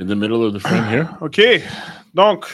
In 0.00 0.06
the 0.06 0.14
middle 0.14 0.44
of 0.44 0.52
the 0.54 0.58
frame 0.60 0.84
here. 0.88 1.08
OK. 1.20 1.40
Donc, 2.14 2.46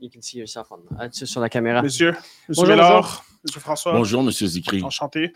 You 0.00 0.10
can 0.10 0.20
see 0.22 0.38
yourself 0.38 0.68
on, 0.70 0.80
uh, 1.02 1.08
sur 1.12 1.40
la 1.40 1.48
caméra. 1.48 1.80
messieurs, 1.82 2.12
monsieur 2.48 2.62
Bonjour, 2.62 2.68
Mélard, 2.68 3.24
monsieur 3.44 3.60
François, 3.60 3.92
Bonjour, 3.92 4.22
Monsieur 4.22 4.46
Zikri. 4.46 4.82
enchanté. 4.82 5.32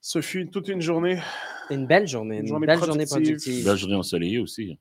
Ce 0.00 0.20
fut 0.20 0.48
toute 0.50 0.68
une 0.68 0.80
journée. 0.80 1.20
Une 1.70 1.86
belle 1.86 2.06
journée, 2.06 2.36
une, 2.36 2.42
Une 2.42 2.48
journée 2.48 2.66
belle 2.66 2.78
journée 2.78 3.06
productive. 3.06 3.36
productive. 3.36 3.66
Là, 3.66 3.76
journée 3.76 3.94
ensoleillée 3.94 4.38
aussi. 4.38 4.78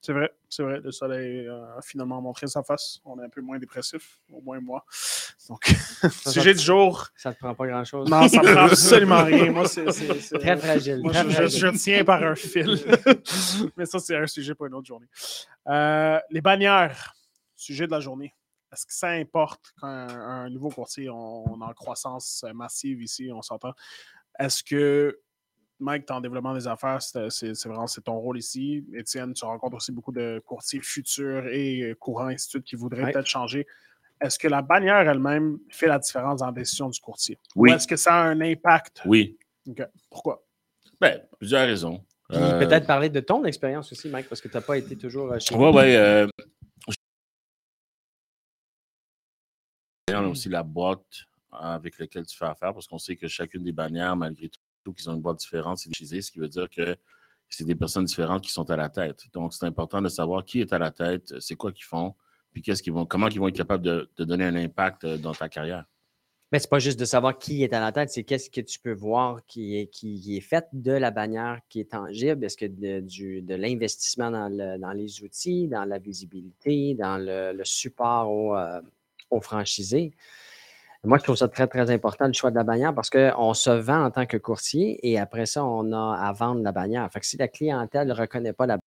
C'est 0.00 0.12
vrai, 0.12 0.30
c'est 0.48 0.62
vrai. 0.62 0.78
Le 0.80 0.92
soleil 0.92 1.48
euh, 1.48 1.76
a 1.78 1.82
finalement 1.82 2.20
montré 2.22 2.46
sa 2.46 2.62
face. 2.62 3.00
On 3.04 3.18
est 3.18 3.24
un 3.24 3.28
peu 3.28 3.40
moins 3.40 3.58
dépressif, 3.58 4.20
au 4.30 4.40
moins 4.40 4.60
moi. 4.60 4.84
Donc, 5.48 5.64
sujet 6.26 6.54
du 6.54 6.60
jour. 6.62 7.08
Ça 7.16 7.32
te 7.34 7.38
prend 7.40 7.54
pas 7.56 7.66
grand-chose. 7.66 8.08
Non, 8.08 8.28
ça 8.28 8.40
prend 8.40 8.66
absolument 8.70 9.24
rien. 9.24 9.50
Moi, 9.50 9.66
c'est. 9.66 9.84
Très 10.38 10.56
fragile. 10.58 11.00
Moi, 11.02 11.12
très 11.12 11.24
je, 11.24 11.28
je- 11.30 11.34
fragile. 11.34 11.58
je 11.58 11.66
tiens 11.82 12.04
par 12.04 12.22
un 12.22 12.34
fil. 12.36 12.78
Mais 13.76 13.86
ça, 13.86 13.98
c'est 13.98 14.16
un 14.16 14.26
sujet 14.28 14.54
pour 14.54 14.66
une 14.66 14.74
autre 14.74 14.86
journée. 14.86 15.08
Euh, 15.66 16.20
les 16.30 16.40
bannières, 16.40 17.14
sujet 17.56 17.86
de 17.86 17.92
la 17.92 18.00
journée. 18.00 18.32
Est-ce 18.72 18.86
que 18.86 18.92
ça 18.92 19.08
importe 19.10 19.72
quand 19.80 19.88
un, 19.88 20.08
un 20.08 20.50
nouveau 20.50 20.68
courtier, 20.68 21.08
on, 21.10 21.50
on 21.52 21.60
est 21.60 21.64
en 21.64 21.72
croissance 21.72 22.44
massive 22.54 23.02
ici, 23.02 23.30
on 23.32 23.42
s'entend? 23.42 23.72
Est-ce 24.38 24.62
que, 24.62 25.18
Mike, 25.78 26.06
tu 26.06 26.12
es 26.12 26.16
en 26.16 26.20
développement 26.20 26.54
des 26.54 26.66
affaires, 26.66 27.02
c'est 27.02 27.28
c'est- 27.30 27.66
vraiment 27.68 27.86
c'est 27.86 28.00
ton 28.00 28.18
rôle 28.18 28.38
ici. 28.38 28.84
Étienne, 28.94 29.34
tu 29.34 29.44
rencontres 29.44 29.76
aussi 29.76 29.92
beaucoup 29.92 30.12
de 30.12 30.42
courtiers 30.46 30.80
futurs 30.80 31.46
et 31.48 31.82
euh, 31.82 31.94
courants, 31.94 32.30
suite, 32.38 32.64
qui 32.64 32.76
voudraient 32.76 33.04
Ouais. 33.04 33.12
peut-être 33.12 33.26
changer. 33.26 33.66
Est-ce 34.20 34.38
que 34.38 34.48
la 34.48 34.62
bannière 34.62 35.06
elle-même 35.08 35.58
fait 35.68 35.86
la 35.86 35.98
différence 35.98 36.40
dans 36.40 36.46
la 36.46 36.52
décision 36.52 36.88
du 36.88 36.98
courtier? 37.00 37.38
Oui. 37.54 37.70
Ou 37.70 37.74
est-ce 37.74 37.86
que 37.86 37.96
ça 37.96 38.14
a 38.14 38.22
un 38.24 38.40
impact? 38.40 39.02
Oui. 39.04 39.36
Pourquoi? 40.10 40.42
Ben, 40.98 41.22
plusieurs 41.38 41.66
raisons. 41.66 42.02
Euh, 42.32 42.58
Peut-être 42.58 42.86
parler 42.86 43.10
de 43.10 43.20
ton 43.20 43.44
expérience 43.44 43.92
aussi, 43.92 44.08
Mike, 44.08 44.28
parce 44.30 44.40
que 44.40 44.48
tu 44.48 44.54
n'as 44.56 44.62
pas 44.62 44.78
été 44.78 44.96
toujours 44.96 45.30
euh, 45.32 45.38
chez 45.38 45.54
Ouais, 45.54 45.70
ouais. 45.70 45.96
Euh, 45.96 46.26
on 50.08 50.14
a 50.14 50.22
aussi 50.28 50.48
la 50.48 50.62
boîte 50.62 51.24
avec 51.52 51.98
laquelle 51.98 52.26
tu 52.26 52.36
fais 52.36 52.46
affaire 52.46 52.72
parce 52.72 52.86
qu'on 52.86 52.98
sait 52.98 53.16
que 53.16 53.28
chacune 53.28 53.62
des 53.62 53.72
bannières, 53.72 54.16
malgré 54.16 54.48
tout, 54.48 54.60
qu'ils 54.92 55.08
ont 55.10 55.14
une 55.14 55.20
boîte 55.20 55.38
différente, 55.38 55.78
c'est 55.78 56.20
ce 56.20 56.30
qui 56.30 56.38
veut 56.38 56.48
dire 56.48 56.68
que 56.70 56.96
c'est 57.48 57.64
des 57.64 57.74
personnes 57.74 58.04
différentes 58.04 58.42
qui 58.42 58.50
sont 58.50 58.68
à 58.70 58.76
la 58.76 58.88
tête. 58.88 59.24
Donc, 59.32 59.54
c'est 59.54 59.66
important 59.66 60.02
de 60.02 60.08
savoir 60.08 60.44
qui 60.44 60.60
est 60.60 60.72
à 60.72 60.78
la 60.78 60.90
tête, 60.90 61.34
c'est 61.40 61.54
quoi 61.54 61.72
qu'ils 61.72 61.84
font, 61.84 62.14
puis 62.52 62.62
qu'est-ce 62.62 62.82
qu'ils 62.82 62.92
vont, 62.92 63.06
comment 63.06 63.28
ils 63.28 63.38
vont 63.38 63.48
être 63.48 63.56
capables 63.56 63.84
de, 63.84 64.08
donner 64.18 64.44
un 64.44 64.56
impact 64.56 65.04
euh, 65.04 65.18
dans 65.18 65.32
ta 65.32 65.48
carrière. 65.48 65.84
Mais 66.52 66.60
c'est 66.60 66.70
pas 66.70 66.78
juste 66.78 66.98
de 66.98 67.04
savoir 67.04 67.38
qui 67.38 67.64
est 67.64 67.72
à 67.72 67.80
la 67.80 67.90
tête, 67.90 68.10
c'est 68.10 68.22
qu'est-ce 68.22 68.48
que 68.48 68.60
tu 68.60 68.78
peux 68.78 68.92
voir 68.92 69.44
qui 69.46 69.76
est, 69.76 69.88
qui 69.88 70.36
est 70.36 70.40
fait 70.40 70.64
de 70.72 70.92
la 70.92 71.10
bannière 71.10 71.60
qui 71.68 71.80
est 71.80 71.90
tangible. 71.90 72.44
Est-ce 72.44 72.56
que 72.56 72.66
de, 72.66 73.00
du- 73.00 73.42
de 73.42 73.54
l'investissement 73.56 74.30
dans, 74.30 74.48
le- 74.48 74.78
dans 74.78 74.92
les 74.92 75.22
outils, 75.22 75.66
dans 75.66 75.84
la 75.84 75.98
visibilité, 75.98 76.94
dans 76.94 77.18
le, 77.18 77.52
le 77.52 77.64
support 77.64 78.30
aux, 78.30 78.56
euh, 78.56 78.80
aux 79.30 79.40
franchisés? 79.40 80.12
Moi, 81.06 81.18
je 81.18 81.22
trouve 81.22 81.36
ça 81.36 81.46
très, 81.46 81.68
très 81.68 81.88
important, 81.92 82.26
le 82.26 82.32
choix 82.32 82.50
de 82.50 82.56
la 82.56 82.64
bannière, 82.64 82.92
parce 82.92 83.10
qu'on 83.10 83.54
se 83.54 83.70
vend 83.70 84.06
en 84.06 84.10
tant 84.10 84.26
que 84.26 84.36
courtier 84.36 84.98
et 85.08 85.20
après 85.20 85.46
ça, 85.46 85.64
on 85.64 85.92
a 85.92 86.16
à 86.16 86.32
vendre 86.32 86.62
la 86.62 86.72
bannière. 86.72 87.08
Fait 87.12 87.20
que 87.20 87.26
si 87.26 87.36
la 87.36 87.46
clientèle 87.46 88.08
ne 88.08 88.12
reconnaît 88.12 88.52
pas 88.52 88.66
la 88.66 88.78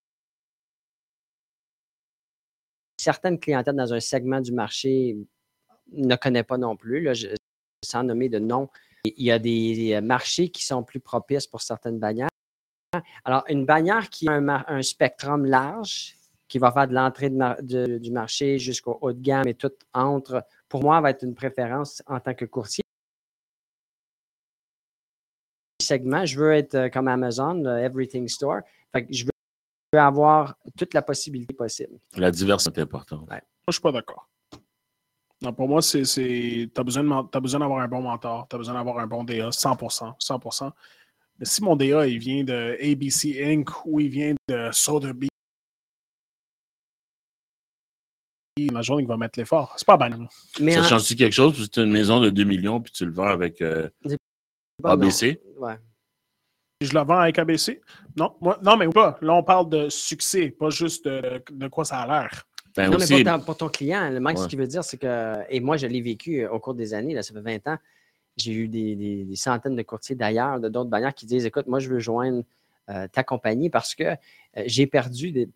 certaines 3.00 3.40
clientèles 3.40 3.78
dans 3.78 3.94
un 3.94 4.02
segment 4.02 4.42
du 4.42 4.52
marché 4.52 5.16
ne 5.94 6.16
connaît 6.18 6.44
pas 6.44 6.58
non 6.58 6.76
plus. 6.76 7.02
Là, 7.02 7.14
je- 7.14 7.30
sans 7.86 8.04
nommer 8.04 8.28
de 8.28 8.40
nom, 8.40 8.68
il 9.06 9.24
y 9.24 9.32
a 9.32 9.40
des 9.40 10.02
marchés 10.02 10.50
qui 10.50 10.66
sont 10.66 10.84
plus 10.84 11.00
propices 11.00 11.48
pour 11.48 11.62
certaines 11.62 12.00
bannières. 12.00 12.28
Alors, 13.24 13.46
une 13.48 13.66
bannière 13.66 14.10
qui 14.10 14.28
a 14.28 14.34
un, 14.34 14.50
un 14.50 14.82
spectrum 14.82 15.46
large, 15.46 16.18
qui 16.50 16.58
va 16.58 16.74
faire 16.74 16.88
de 16.90 16.94
l'entrée 16.94 17.30
du 17.30 18.12
marché 18.12 18.60
jusqu'au 18.60 18.98
haut 19.02 19.14
de 19.14 19.22
gamme 19.22 19.48
et 19.48 19.54
tout 19.54 19.72
entre, 19.94 20.44
pour 20.70 20.84
moi, 20.84 21.02
va 21.02 21.10
être 21.10 21.24
une 21.24 21.34
préférence 21.36 22.02
en 22.08 22.20
tant 22.20 22.34
que 22.34 22.46
courtier. 22.46 22.84
Segment, 25.82 26.26
je 26.26 26.40
veux 26.40 26.54
être 26.54 26.76
euh, 26.76 26.90
comme 26.90 27.08
Amazon, 27.08 27.56
le 27.56 27.80
Everything 27.80 28.28
Store. 28.28 28.60
Fait 28.94 29.06
que 29.06 29.14
je 29.14 29.26
veux 29.26 30.00
avoir 30.00 30.56
toute 30.78 30.94
la 30.94 31.02
possibilité 31.02 31.54
possible. 31.54 31.98
La 32.16 32.30
diversité 32.32 32.82
est 32.82 32.84
importante. 32.84 33.28
Moi, 33.28 33.40
je 33.68 33.74
suis 33.74 33.82
pas 33.82 33.92
d'accord. 33.92 34.30
Non, 35.42 35.54
pour 35.54 35.70
moi, 35.70 35.82
c'est. 35.82 36.04
Tu 36.04 36.70
as 36.76 36.84
besoin 36.84 37.04
de 37.04 37.08
men- 37.08 37.28
t'as 37.32 37.40
besoin 37.40 37.62
d'avoir 37.62 37.80
un 37.80 37.88
bon 37.88 38.02
mentor, 38.02 38.46
tu 38.50 38.56
as 38.56 38.60
besoin 38.60 38.74
d'avoir 38.76 39.00
un 39.00 39.08
bon 39.08 39.24
DA, 39.24 39.50
100%. 39.52 40.14
100%. 40.20 40.72
Mais 41.40 41.46
si 41.46 41.64
mon 41.64 41.78
DA, 41.78 42.06
il 42.06 42.20
vient 42.20 42.44
de 42.44 42.78
ABC 42.82 43.42
Inc. 43.42 43.70
ou 43.86 44.02
il 44.02 44.10
vient 44.10 44.36
de 44.50 44.70
Sotheby's, 44.74 45.29
la 48.68 48.82
journée, 48.82 49.04
il 49.04 49.08
va 49.08 49.16
mettre 49.18 49.40
l'effort. 49.40 49.74
C'est 49.78 49.86
pas 49.88 49.98
banal. 49.98 50.28
Mais 50.60 50.74
Ça 50.74 50.82
en- 50.82 50.84
change-tu 50.84 51.16
quelque 51.16 51.34
chose? 51.34 51.70
As 51.76 51.82
une 51.82 51.92
maison 51.92 52.20
de 52.20 52.30
2 52.30 52.44
millions 52.44 52.82
puis 52.82 52.92
tu 52.92 53.06
le 53.06 53.12
vends 53.12 53.28
avec 53.28 53.62
euh. 53.62 53.90
ABC? 54.84 55.42
Ouais. 55.58 55.76
Je 56.82 56.94
la 56.94 57.04
vends 57.04 57.20
avec 57.20 57.38
ABC? 57.38 57.82
Non, 58.16 58.36
moi, 58.40 58.58
non 58.64 58.78
mais 58.78 58.88
pas. 58.88 59.18
Là, 59.22 59.34
on 59.34 59.44
parle 59.44 59.70
de 59.70 59.90
succès, 59.90 60.50
pas 60.50 60.70
juste 60.70 61.06
de, 61.06 61.42
de 61.52 61.68
quoi 61.68 61.84
ça 61.86 62.00
a 62.00 62.08
l'air. 62.08 62.44
Ben 62.76 62.86
Non, 62.90 62.98
mais 62.98 63.04
aussi, 63.04 63.24
pour, 63.24 63.34
ton- 63.34 63.40
pour 63.46 63.58
ton 63.58 63.68
client, 63.70 64.10
le 64.10 64.20
Mike, 64.20 64.38
ce 64.38 64.48
qu'il 64.48 64.60
veut 64.60 64.68
dire, 64.68 64.84
c'est 64.84 64.98
que, 64.98 65.40
et 65.50 65.60
moi, 65.60 65.76
je 65.76 65.88
l'ai 65.88 66.02
vécu 66.02 66.42
euh, 66.44 66.52
au 66.52 66.60
cours 66.60 66.76
des 66.76 66.94
années, 66.94 67.14
là, 67.14 67.24
ça 67.24 67.34
fait 67.34 67.42
20 67.42 67.68
ans, 67.68 67.78
j'ai 68.38 68.54
eu 68.54 68.68
des, 68.70 68.96
des- 68.96 69.26
des 69.26 69.36
centaines 69.36 69.76
de 69.76 69.82
courtiers 69.82 70.16
d'ailleurs, 70.16 70.60
de 70.60 70.70
d'autres 70.70 70.90
bannières 70.90 71.14
qui 71.14 71.26
disent 71.26 71.46
Écoute, 71.46 71.68
moi, 71.68 71.80
je 71.80 71.90
veux 71.90 72.00
joindre 72.00 72.44
euh, 72.90 73.08
ta 73.12 73.24
compagnie 73.24 73.70
parce 73.70 73.94
que 73.96 74.04
euh, 74.04 74.16
j'ai 74.66 74.88
perdu 74.88 75.32
des. 75.32 75.50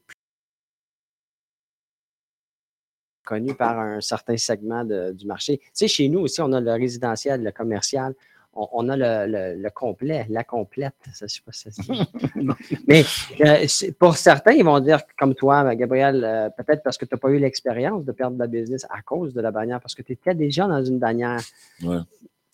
Connu 3.23 3.53
par 3.56 3.79
un 3.79 4.01
certain 4.01 4.38
segment 4.38 4.84
de- 4.84 5.11
du 5.11 5.25
marché. 5.25 5.57
Tu 5.59 5.69
sais, 5.73 5.88
chez 5.88 6.09
nous 6.09 6.19
aussi, 6.19 6.41
on 6.41 6.51
a 6.53 6.59
le 6.61 6.72
résidentiel, 6.73 7.44
le 7.44 7.51
commercial, 7.51 8.13
on, 8.56 8.67
on 8.72 8.89
a 8.89 8.95
le, 8.95 9.31
le- 9.31 9.61
le 9.61 9.69
complet, 9.72 10.25
la 10.29 10.44
complète. 10.44 10.94
Ça, 11.13 11.25
je 11.28 11.33
sais 11.35 11.41
pas 11.45 11.51
si 11.51 11.72
ça. 11.72 11.94
Mais 12.88 13.03
euh, 13.41 13.66
c'est- 13.67 13.91
pour 13.97 14.16
certains, 14.17 14.51
ils 14.51 14.63
vont 14.63 14.79
dire, 14.79 15.00
comme 15.17 15.33
toi, 15.33 15.73
Gabriel, 15.75 16.23
euh, 16.23 16.50
peut-être 16.50 16.83
parce 16.83 16.97
que 16.97 17.06
tu 17.06 17.13
n'as 17.16 17.19
pas 17.19 17.29
eu 17.29 17.39
l'expérience 17.39 18.06
de 18.06 18.12
perdre 18.12 18.35
de 18.35 18.39
la 18.41 18.47
business 18.47 18.85
à 18.89 19.01
cause 19.01 19.33
de 19.33 19.41
la 19.41 19.51
bannière, 19.51 19.79
parce 19.81 19.95
que 19.95 20.01
tu 20.03 20.12
étais 20.13 20.35
déjà 20.35 20.67
dans 20.67 20.83
une 20.83 21.00
bannière. 21.00 21.39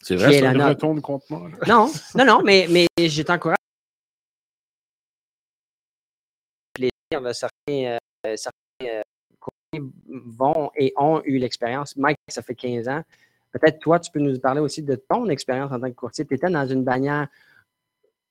c'est 0.02 0.16
qui 0.16 0.16
vrai, 0.16 0.40
ça? 0.40 0.54
note. 0.54 0.68
retourne 0.70 1.02
contre 1.02 1.26
moi. 1.30 1.50
là. 1.50 1.58
Non, 1.68 1.92
non, 2.16 2.26
non, 2.26 2.42
mais, 2.44 2.68
mais 2.70 2.88
je 3.08 3.22
t'encourage. 3.24 3.56
Certains, 7.34 7.98
euh, 8.26 8.36
certains 8.38 8.54
euh, 8.84 9.02
vont 10.08 10.72
et 10.76 10.94
ont 10.98 11.22
eu 11.26 11.38
l'expérience. 11.38 11.96
Mike, 11.96 12.18
ça 12.28 12.42
fait 12.42 12.56
15 12.56 12.88
ans. 12.88 13.04
Peut-être 13.52 13.80
toi, 13.80 14.00
tu 14.00 14.12
peux 14.12 14.20
nous 14.20 14.40
parler 14.40 14.62
aussi 14.62 14.84
de 14.84 14.96
ton 14.96 15.28
expérience 15.30 15.72
en 15.72 15.80
tant 15.80 15.90
que 15.90 15.96
courtier. 15.96 16.26
Tu 16.26 16.36
étais 16.36 16.50
dans 16.50 16.68
une 16.68 16.84
bannière 16.84 17.28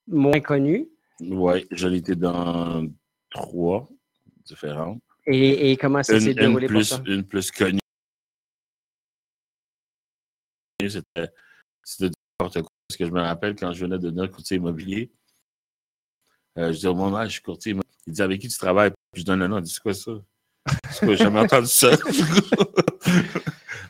moins 0.07 0.41
connue. 0.41 0.89
Oui, 1.21 1.67
j'en 1.73 1.93
étais 1.93 2.15
dans 2.15 2.87
trois 3.31 3.89
différentes. 4.45 5.01
Et, 5.27 5.73
et 5.73 5.77
comment 5.77 6.03
ça 6.03 6.15
Une, 6.15 6.21
s'est 6.21 6.31
une 6.31 6.37
déroulé 6.37 6.67
pour 6.67 6.77
plus, 6.77 6.85
ça? 6.85 7.03
une 7.07 7.25
plus 7.25 7.51
connue. 7.51 7.81
C'était 10.81 11.29
c'était 11.83 12.15
n'importe 12.41 12.63
quoi. 12.63 12.71
Parce 12.89 12.97
que 12.97 13.05
je 13.05 13.11
me 13.11 13.21
rappelle 13.21 13.55
quand 13.57 13.73
je 13.73 13.85
venais 13.85 13.99
de 13.99 14.09
devenir 14.09 14.31
courtier 14.31 14.57
immobilier, 14.57 15.13
euh, 16.57 16.73
je 16.73 16.79
dis 16.79 16.87
au 16.87 17.15
ah, 17.17 17.27
je 17.27 17.33
suis 17.33 17.43
courtier 17.43 17.73
immobilier. 17.73 17.89
Il 18.07 18.13
dit, 18.15 18.23
avec 18.23 18.41
qui 18.41 18.49
tu 18.49 18.57
travailles? 18.57 18.93
Puis 19.13 19.21
je 19.21 19.27
donne 19.27 19.41
le 19.41 19.49
nom. 19.49 19.59
Il 19.59 19.65
dit, 19.65 19.73
c'est 19.73 19.83
quoi 19.83 19.93
ça? 19.93 20.13
Quoi, 20.99 21.09
j'ai 21.11 21.17
jamais 21.25 21.41
entendu 21.41 21.67
ça. 21.69 21.91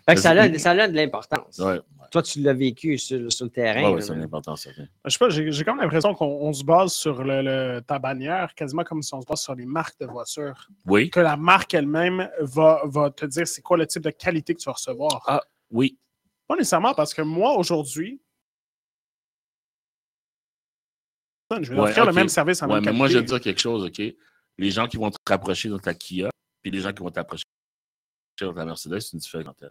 Fait 0.07 0.15
que 0.15 0.21
ça, 0.21 0.31
a, 0.31 0.59
ça 0.59 0.71
a 0.71 0.89
de 0.89 0.95
l'importance. 0.97 1.59
ouais, 1.59 1.81
Toi, 2.11 2.23
tu 2.23 2.41
l'as 2.41 2.55
vécu 2.55 2.97
sur, 2.97 3.31
sur 3.31 3.45
le 3.45 3.51
terrain. 3.51 3.95
là, 3.95 4.01
c'est 4.01 4.15
une 4.15 4.23
importance, 4.23 4.63
certain. 4.63 4.87
Je 5.05 5.11
sais 5.11 5.19
pas, 5.19 5.29
j'ai 5.29 5.53
j'ai 5.53 5.65
comme 5.65 5.79
l'impression 5.79 6.15
qu'on 6.15 6.25
on 6.27 6.53
se 6.55 6.65
base 6.65 6.93
sur 6.95 7.23
le, 7.23 7.43
le- 7.43 7.81
ta 7.81 7.99
bannière, 7.99 8.55
quasiment 8.55 8.85
comme 8.85 9.03
si 9.03 9.13
on 9.13 9.21
se 9.21 9.27
base 9.27 9.41
sur 9.43 9.55
les 9.55 9.67
marques 9.67 9.99
de 10.01 10.07
voitures. 10.07 10.69
Oui, 10.87 11.11
Que 11.11 11.21
la 11.21 11.37
marque 11.37 11.75
elle-même 11.75 12.31
va, 12.41 12.81
va 12.87 13.11
te 13.11 13.27
dire 13.27 13.47
c'est 13.47 13.61
quoi 13.61 13.77
le 13.77 13.87
type 13.87 14.03
de 14.03 14.11
qualité 14.11 14.55
que 14.55 14.61
tu 14.61 14.67
vas 14.67 14.73
recevoir. 14.73 15.23
Ah. 15.27 15.43
oui. 15.71 15.99
Pas 16.47 16.57
nécessairement 16.57 16.95
parce 16.95 17.13
que 17.13 17.21
moi, 17.21 17.59
aujourd'hui, 17.59 18.23
je 21.51 21.57
vais 21.73 21.79
Ouais, 21.81 21.89
offrir 21.91 22.07
le 22.07 22.13
même 22.13 22.29
service 22.31 22.63
en 22.63 22.67
Ouais, 22.69 22.75
même 22.75 22.81
mais 22.81 22.85
qualité. 22.87 22.99
moi, 22.99 23.09
je 23.09 23.19
vais 23.19 23.25
te 23.25 23.29
dire 23.29 23.41
quelque 23.43 23.61
chose, 23.61 23.85
OK? 23.85 24.01
Les 24.57 24.71
gens 24.71 24.87
qui 24.87 24.97
vont 24.97 25.11
te 25.11 25.17
rapprocher 25.29 25.69
dans 25.69 25.79
ta 25.79 25.93
Kia, 25.93 26.31
puis 26.69 26.77
les 26.77 26.83
gens 26.83 26.93
qui 26.93 27.03
vont 27.03 27.11
t'approcher 27.11 27.45
dans 28.41 28.53
ta 28.55 28.65
Mercedes, 28.65 29.01
c'est 29.01 29.13
une 29.15 29.19
différente. 29.19 29.65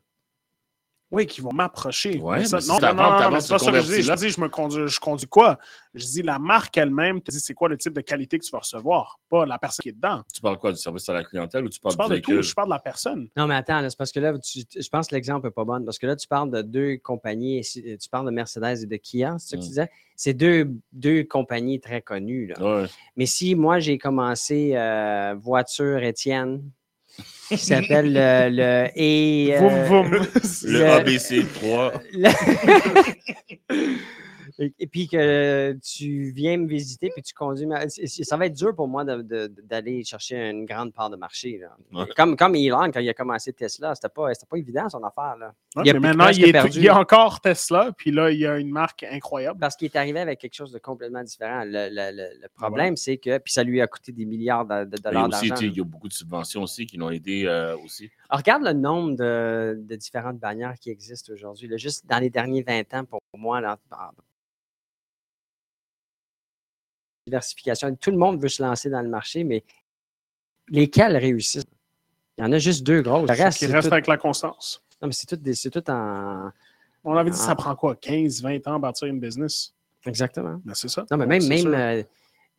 Oui, 1.09 1.25
qui 1.25 1.39
vont 1.39 1.53
m'approcher. 1.53 2.19
Ouais, 2.19 2.39
Mais 2.39 2.45
ça- 2.45 2.57
non, 2.67 2.79
non, 2.81 2.93
non, 3.31 3.39
c'est 3.39 3.47
pas 3.53 3.59
ce 3.59 3.65
ça 3.65 3.71
que 3.71 3.79
je 3.79 3.93
dis. 3.95 4.01
Je 4.03 4.13
dis, 4.15 4.29
je 4.29 4.41
me 4.41 4.49
conduis, 4.49 4.89
je 4.89 4.99
conduis 4.99 5.25
quoi? 5.25 5.57
Je 5.93 6.03
dis, 6.05 6.21
la 6.21 6.37
marque 6.37 6.75
elle-même 6.77 7.21
te 7.21 7.31
dit 7.31 7.39
c'est 7.39 7.53
quoi 7.53 7.69
le 7.69 7.77
type 7.77 7.93
de 7.93 8.01
qualité 8.01 8.37
que 8.37 8.43
tu 8.43 8.51
vas 8.51 8.59
recevoir, 8.59 9.17
pas 9.29 9.45
la 9.45 9.57
personne 9.57 9.83
qui 9.83 9.87
est 9.89 9.93
dedans. 9.93 10.21
Tu 10.33 10.41
parles 10.41 10.57
quoi, 10.57 10.73
du 10.73 10.77
service 10.77 11.07
à 11.07 11.13
la 11.13 11.23
clientèle 11.23 11.63
ou 11.63 11.69
tu 11.69 11.79
parles 11.79 11.93
Je 11.93 11.97
parle 11.97 12.13
du 12.15 12.19
de 12.19 12.25
tout, 12.25 12.41
je 12.41 12.53
parle 12.53 12.67
de 12.67 12.73
la 12.73 12.79
personne. 12.79 13.29
Non, 13.37 13.47
mais 13.47 13.55
attends, 13.55 13.89
c'est 13.89 13.97
parce 13.97 14.11
que 14.11 14.19
là, 14.19 14.37
tu- 14.37 14.65
je 14.77 14.89
pense 14.89 15.07
que 15.07 15.15
l'exemple 15.15 15.47
n'est 15.47 15.51
pas 15.53 15.63
bon. 15.63 15.81
Parce 15.85 15.97
que 15.97 16.07
là, 16.07 16.17
tu 16.17 16.27
parles 16.27 16.51
de 16.51 16.61
deux 16.61 16.97
compagnies. 16.97 17.61
Tu 17.63 18.09
parles 18.11 18.25
de 18.25 18.31
Mercedes 18.31 18.83
et 18.83 18.85
de 18.85 18.97
Kia, 18.97 19.37
c'est 19.39 19.51
ça 19.51 19.55
que 19.55 19.61
tu 19.61 19.65
Mm. 19.67 19.69
disais? 19.69 19.89
C'est 20.17 20.33
deux, 20.33 20.69
deux 20.91 21.23
compagnies 21.23 21.79
très 21.79 22.01
connues. 22.01 22.47
Là. 22.47 22.81
Ouais. 22.81 22.87
Mais 23.15 23.27
si 23.27 23.55
moi, 23.55 23.79
j'ai 23.79 23.97
commencé 23.97 24.75
euh, 24.75 25.35
Voiture 25.39 25.99
Étienne, 26.03 26.69
qui 27.49 27.57
s'appelle 27.57 28.13
le, 28.13 28.49
le 28.51 28.87
et, 28.95 29.55
euh, 29.55 29.59
Vroom, 29.59 29.83
vroom. 29.83 30.11
Le 30.63 30.79
Le- 30.79 30.85
ABC 30.91 31.45
3. 31.55 31.93
le- 32.13 32.29
et, 34.59 34.73
et 34.79 34.87
puis 34.87 35.07
que 35.07 35.77
tu 35.83 36.31
viens 36.31 36.57
me 36.57 36.67
visiter, 36.67 37.09
puis 37.13 37.21
tu 37.21 37.33
conduis. 37.33 37.65
ma- 37.67 37.87
Ça 37.89 38.37
va 38.37 38.45
être 38.47 38.55
dur 38.55 38.75
pour 38.75 38.87
moi 38.87 39.03
d'aller 39.05 40.03
chercher 40.03 40.49
une 40.49 40.65
grande 40.65 40.93
part 40.93 41.09
de 41.09 41.15
marché. 41.15 41.59
là. 41.59 41.75
Ouais. 41.93 42.09
Comme, 42.15 42.35
comme 42.35 42.55
Elon, 42.55 42.89
quand 42.91 42.99
il 42.99 43.09
a 43.09 43.13
commencé 43.13 43.53
Tesla, 43.53 43.93
c'était 43.93 44.09
pas, 44.09 44.33
c'était 44.33 44.47
pas 44.47 44.57
évident 44.57 44.89
son 44.89 45.03
affaire. 45.03 45.37
Là. 45.37 45.53
Ouais, 45.75 45.83
Il 45.85 45.89
a 45.91 45.93
mais 45.93 45.99
maintenant, 45.99 46.29
il, 46.29 46.43
est, 46.47 46.51
perdu. 46.51 46.79
il 46.79 46.83
y 46.85 46.89
a 46.89 46.97
encore 46.97 47.39
Tesla, 47.39 47.91
puis 47.95 48.11
là, 48.11 48.31
il 48.31 48.39
y 48.39 48.47
a 48.47 48.57
une 48.57 48.71
marque 48.71 49.03
incroyable. 49.03 49.59
Parce 49.59 49.75
qu'il 49.75 49.85
est 49.85 49.95
arrivé 49.95 50.19
avec 50.19 50.39
quelque 50.39 50.55
chose 50.55 50.71
de 50.71 50.79
complètement 50.79 51.23
différent. 51.23 51.63
Le, 51.63 51.89
le- 51.89 52.15
le- 52.15 52.41
le 52.41 52.47
problème, 52.55 52.97
c'est 52.97 53.17
que. 53.17 53.37
Puis 53.37 53.53
ça 53.53 53.63
lui 53.63 53.79
a 53.81 53.87
coûté 53.87 54.11
des 54.11 54.25
milliards 54.25 54.65
de, 54.65 54.85
de 54.85 54.97
dollars 54.97 55.29
d'argent. 55.29 55.55
il 55.61 55.77
y 55.77 55.81
a 55.81 55.83
beaucoup 55.83 56.07
de 56.07 56.13
subventions 56.13 56.63
aussi 56.63 56.85
qui 56.87 56.97
l'ont 56.97 57.11
aidé 57.11 57.43
euh, 57.45 57.77
aussi. 57.77 58.09
Alors, 58.29 58.39
regarde 58.39 58.63
le 58.63 58.73
nombre 58.73 59.15
de, 59.15 59.77
de 59.79 59.95
différentes 59.95 60.39
bannières 60.39 60.75
qui 60.79 60.89
existent 60.89 61.31
aujourd'hui. 61.31 61.69
Juste 61.77 62.05
dans 62.07 62.17
les 62.19 62.29
derniers 62.29 62.63
20 62.63 62.93
ans, 62.95 63.05
pour 63.05 63.19
moi, 63.35 63.61
là, 63.61 63.77
en- 63.91 63.95
diversification. 67.31 67.95
Tout 67.95 68.11
le 68.11 68.17
monde 68.17 68.41
veut 68.41 68.47
se 68.49 68.63
lancer 68.63 68.89
dans 68.89 69.01
le 69.01 69.09
marché, 69.09 69.43
mais 69.43 69.63
lesquelles 70.69 71.17
réussissent? 71.17 71.65
Il 72.37 72.43
y 72.43 72.47
en 72.47 72.51
a 72.51 72.57
juste 72.59 72.83
deux 72.85 73.01
grosses. 73.01 73.29
Le 73.29 73.35
reste, 73.35 73.65
tout, 73.67 73.93
avec 73.93 74.07
la 74.07 74.17
constance. 74.17 74.83
non, 75.01 75.07
mais 75.07 75.13
c'est 75.13 75.27
tout, 75.27 75.35
des- 75.35 75.55
tout 75.55 75.89
en. 75.89 76.49
On 77.03 77.15
avait 77.15 77.31
dit, 77.31 77.37
ça 77.37 77.51
Ah. 77.51 77.55
prend 77.55 77.75
quoi, 77.75 77.95
15, 77.95 78.41
20 78.41 78.65
ans 78.67 78.75
à 78.75 78.79
bâtir 78.79 79.07
une 79.07 79.19
business? 79.19 79.73
Exactement. 80.05 80.59
Ben, 80.63 80.73
c'est 80.73 80.89
ça. 80.89 81.05
Non, 81.11 81.17
mais 81.17 81.25
même, 81.25 81.47
même 81.47 81.67
euh, 81.67 82.03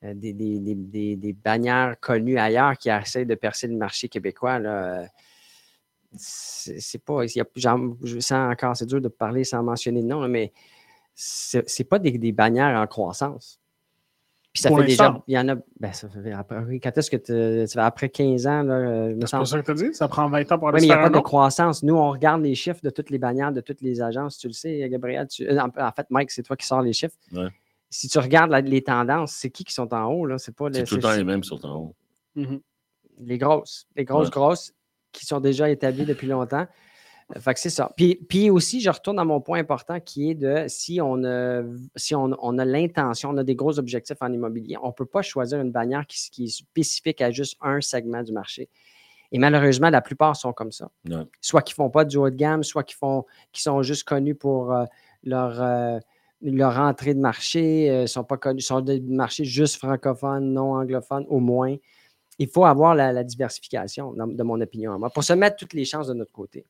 euh, 0.05 0.15
des, 0.15 0.33
des- 0.33 0.59
des- 0.59 0.75
des- 0.75 1.17
des 1.17 1.33
bannières 1.33 1.97
connues 2.01 2.39
ailleurs 2.39 2.77
qui 2.79 2.89
essaient 2.89 3.25
de 3.25 3.35
percer 3.35 3.67
le 3.69 3.77
marché 3.77 4.09
québécois, 4.09 4.59
là, 4.59 5.03
euh, 5.03 5.07
c'est 6.17 7.03
pas. 7.05 7.25
y 7.25 7.41
a- 7.41 7.45
je 8.03 8.19
sens 8.21 8.53
encore, 8.53 8.77
c'est 8.77 8.87
dur 8.87 9.01
de 9.01 9.09
parler 9.09 9.45
sans 9.45 9.63
mentionner 9.63 10.03
de 10.03 10.07
nom, 10.07 10.21
là, 10.21 10.29
mais 10.29 10.53
c'est 11.15 11.85
pas 11.85 11.99
des 11.99 12.33
bannières 12.33 12.79
en 12.81 12.87
croissance. 12.87 13.58
Puis 14.53 14.63
ça 14.63 14.71
Pour 14.71 14.81
fait 14.81 14.87
déjà. 14.87 15.23
Il 15.29 15.35
y 15.35 15.39
en 15.39 15.49
a. 15.51 15.55
Ben, 15.79 15.93
ça 15.93 16.09
fait 16.09 16.33
après, 16.33 16.59
oui, 16.67 16.81
quand 16.81 16.97
est-ce 16.97 17.11
que 17.11 17.17
tu- 17.17 17.67
ça 17.69 17.81
fait 17.81 17.87
après 17.87 18.09
15 18.09 18.47
ans, 18.47 18.63
là, 18.63 18.75
euh, 18.75 19.15
me 19.15 19.27
C'est 19.27 19.37
pas 19.37 19.45
ça 19.45 19.61
que 19.61 19.65
tu 19.67 19.71
as 19.71 19.75
dit? 19.89 19.95
Ça 19.95 20.09
prend 20.09 20.29
20 20.29 20.51
ans 20.51 20.59
pour 20.59 20.69
Oui, 20.69 20.75
aller 20.75 20.81
mais 20.81 20.87
il 20.87 20.89
n'y 20.89 20.93
a 21.05 21.11
pas 21.11 21.17
de 21.17 21.23
croissance. 21.23 21.83
Nous, 21.83 21.95
on 21.95 22.11
regarde 22.11 22.43
les 22.43 22.55
chiffres 22.55 22.81
de 22.83 22.91
toutes 22.91 23.11
les 23.11 23.19
bannières, 23.19 23.53
de 23.53 23.61
toutes 23.61 23.83
les 23.83 24.01
agences. 24.01 24.39
Tu 24.39 24.49
le 24.49 24.55
sais, 24.55 24.89
Gabriel. 24.89 25.29
tu- 25.29 25.47
euh, 25.47 25.59
En 25.61 25.69
en 25.69 25.93
fait, 25.93 26.07
Mike, 26.11 26.31
c'est 26.31 26.43
toi 26.43 26.57
qui 26.57 26.67
sors 26.67 26.83
les 26.83 26.93
chiffres. 26.95 27.15
Ouais. 27.33 27.49
Si 27.91 28.09
tu 28.09 28.19
regardes 28.19 28.51
la- 28.51 28.61
les 28.63 28.83
tendances, 28.83 29.33
c'est 29.33 29.51
qui 29.51 29.65
qui 29.65 29.73
sont 29.75 29.93
en 29.95 30.05
haut? 30.13 30.27
là? 30.27 30.39
C'est 30.39 30.55
pas 30.55 30.69
C'est 30.73 30.81
les, 30.81 30.85
tout 30.87 30.97
le 30.97 31.03
temps 31.03 31.13
les 31.15 31.25
mêmes 31.25 31.45
sur 31.45 31.61
ton 31.61 31.75
haut. 31.75 31.95
Mhm. 32.35 32.61
les 33.21 33.37
grosses. 33.39 33.87
Les 33.97 34.05
grosses, 34.05 34.27
Ouais. 34.29 34.33
grosses 34.33 34.73
qui 35.13 35.27
sont 35.27 35.41
déjà 35.41 35.69
établies 35.69 36.05
depuis 36.05 36.27
longtemps. 36.29 36.67
Fait 37.39 37.53
que 37.53 37.61
c'est 37.61 37.69
ça. 37.71 37.93
Puis, 37.95 38.15
puis 38.27 38.49
aussi, 38.49 38.81
je 38.81 38.89
retourne 38.89 39.19
à 39.19 39.25
mon 39.25 39.41
point 39.43 39.59
important 39.59 40.01
qui 40.01 40.31
est 40.31 40.35
de 40.35 40.65
si 40.67 40.99
on 41.03 41.23
a, 41.25 41.63
si 41.95 42.15
on, 42.15 42.31
on 42.41 42.59
a 42.59 42.65
l'intention, 42.65 43.31
on 43.31 43.37
a 43.37 43.45
des 43.45 43.55
gros 43.55 43.79
objectifs 43.79 44.17
en 44.23 44.33
immobilier, 44.33 44.77
on 44.83 44.87
ne 44.87 44.93
peut 44.93 45.05
pas 45.05 45.21
choisir 45.21 45.61
une 45.61 45.71
bannière 45.71 46.07
qui, 46.07 46.19
qui 46.31 46.45
est 46.45 46.49
spécifique 46.49 47.21
à 47.21 47.31
juste 47.31 47.57
un 47.61 47.83
segment 47.83 48.23
du 48.23 48.33
marché. 48.33 48.71
Et 49.31 49.39
malheureusement, 49.39 49.91
la 49.91 50.01
plupart 50.01 50.37
sont 50.37 50.55
comme 50.55 50.73
ça. 50.73 50.89
Ouais. 51.07 51.17
Soit 51.43 51.61
qui 51.61 51.73
ne 51.73 51.77
font 51.77 51.91
pas 51.91 52.07
du 52.07 52.17
haut 52.17 52.31
de 52.31 52.35
gamme, 52.35 52.65
soit 52.65 52.83
qui, 52.83 52.95
font, 52.95 53.27
qui 53.53 53.61
sont 53.61 53.83
juste 53.83 54.05
connus 54.05 54.35
pour 54.35 54.73
euh, 54.73 54.87
leur, 55.23 55.61
euh, 55.61 55.99
leur 56.41 56.79
entrée 56.79 57.13
de 57.13 57.21
marché, 57.21 57.91
euh, 57.91 58.07
sont 58.07 58.25
pas 58.25 58.39
connus, 58.39 58.63
sont 58.63 58.81
des 58.81 59.01
marchés 59.01 59.45
juste 59.45 59.77
francophones, 59.77 60.51
non 60.55 60.77
anglophones, 60.77 61.27
au 61.29 61.41
moins. 61.41 61.77
Il 62.39 62.49
faut 62.49 62.65
avoir 62.65 62.95
la, 62.95 63.13
la 63.13 63.23
diversification, 63.23 64.15
dans- 64.15 64.27
de 64.29 64.43
mon 64.43 64.59
opinion, 64.63 64.95
à 64.95 64.99
moi, 64.99 65.11
pour 65.11 65.25
se 65.25 65.35
mettre 65.35 65.57
toutes 65.57 65.75
les 65.75 65.85
chances 65.85 66.07
de 66.07 66.15
notre 66.15 66.33
côté. 66.33 66.65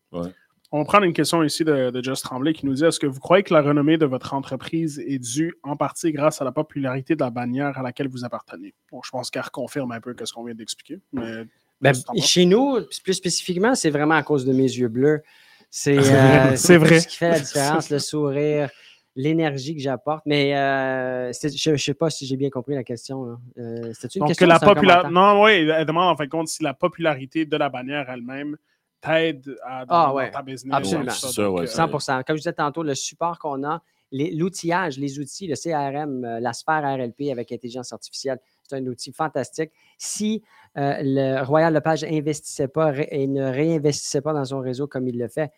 On 0.71 0.81
va 0.81 0.85
prendre 0.85 1.05
une 1.05 1.15
question 1.15 1.43
ici 1.43 1.65
de, 1.65 1.91
de 1.91 2.05
Just 2.05 2.25
Tremblay 2.25 2.53
qui 2.53 2.67
nous 2.67 2.75
dit 2.75 2.85
Est-ce 2.85 3.01
que 3.01 3.07
vous 3.07 3.21
croyez 3.21 3.43
que 3.43 3.55
la 3.55 3.63
renommée 3.63 3.97
de 3.97 4.05
votre 4.05 4.35
entreprise 4.35 4.99
est 4.99 5.19
due 5.19 5.55
en 5.63 5.77
partie 5.77 6.13
grâce 6.13 6.43
à 6.43 6.45
la 6.45 6.53
popularité 6.53 7.15
de 7.15 7.21
la 7.21 7.31
bannière 7.31 7.79
à 7.79 7.83
laquelle 7.83 8.09
vous 8.09 8.25
appartenez? 8.25 8.75
Bon, 8.93 9.01
je 9.03 9.11
pense 9.11 9.31
qu'elle 9.31 9.43
reconfirme 9.43 9.93
un 9.93 10.01
peu 10.01 10.15
ce 10.23 10.33
qu'on 10.33 10.45
vient 10.45 10.55
d'expliquer. 10.55 11.01
Mais 11.13 11.45
Ben, 11.81 11.95
chez 12.21 12.45
nous, 12.45 12.81
plus 13.03 13.15
spécifiquement, 13.15 13.75
c'est 13.75 13.91
vraiment 13.91 14.17
à 14.17 14.23
cause 14.23 14.45
de 14.45 14.53
mes 14.53 14.65
yeux 14.65 14.89
bleus. 14.89 15.23
C'est 15.71 15.99
euh, 15.99 16.79
vrai, 16.79 17.01
ce 17.01 17.09
qui 17.09 17.17
fait 17.17 17.31
la 17.31 17.41
différence, 17.41 17.89
le 17.89 17.99
sourire, 17.99 18.69
l'énergie 19.17 19.75
que 19.75 19.81
j'apporte. 19.81 20.23
Mais 20.27 20.55
euh, 20.55 21.33
je 21.33 21.71
ne 21.71 21.77
sais 21.77 21.95
pas 21.95 22.11
si 22.11 22.27
j'ai 22.27 22.37
bien 22.37 22.51
compris 22.51 22.75
la 22.75 22.85
question. 22.85 23.39
Euh, 23.57 23.93
C'était 23.95 24.19
une 24.19 24.21
donc, 24.21 24.29
question 24.29 24.47
que 24.47 24.51
la 24.51 24.57
un 24.57 24.59
commentaire? 24.59 25.11
Non, 25.11 25.43
oui, 25.43 25.53
elle 25.53 25.87
demande 25.87 26.13
en 26.13 26.17
fin 26.17 26.25
de 26.25 26.31
compte 26.31 26.49
si 26.49 26.63
la 26.63 26.75
popularité 26.75 27.47
de 27.47 27.57
la 27.57 27.71
bannière 27.71 28.11
elle-même 28.11 28.59
t'aide 29.01 29.57
à 29.65 29.85
dans, 29.87 29.95
Ah, 29.95 30.07
dans 30.09 30.15
ouais. 30.15 30.31
ta 30.31 30.43
business. 30.43 30.75
Absolument. 30.77 31.11
ça, 31.11 31.51
ouais, 31.51 31.67
ça- 31.67 31.89
100 31.99 32.23
Comme 32.25 32.37
je 32.37 32.41
disais 32.43 32.53
tantôt, 32.53 32.83
le 32.83 32.95
support 32.95 33.39
qu'on 33.39 33.63
a, 33.65 33.83
l'outillage, 34.13 34.99
les 34.99 35.19
outils, 35.19 35.47
le 35.47 35.55
CRM, 35.55 36.25
euh, 36.25 36.41
la 36.41 36.53
sphère 36.53 36.83
RLP 36.83 37.31
avec 37.31 37.53
intelligence 37.53 37.93
artificielle, 37.93 38.39
c'est 38.63 38.77
un 38.77 38.87
outil 38.87 39.13
fantastique. 39.13 39.71
Si 39.99 40.43
euh, 40.77 40.95
le 41.01 41.43
Royal 41.45 41.73
Lepage 41.75 42.05
n'investissait 42.05 42.69
pas 42.69 42.91
ré- 42.91 43.09
et 43.11 43.27
ne 43.27 43.43
réinvestissait 43.51 44.21
pas 44.21 44.33
dans 44.33 44.45
son 44.45 44.61
réseau 44.61 44.87
comme 44.87 45.09
il 45.09 45.19
le 45.19 45.29
fait, 45.29 45.51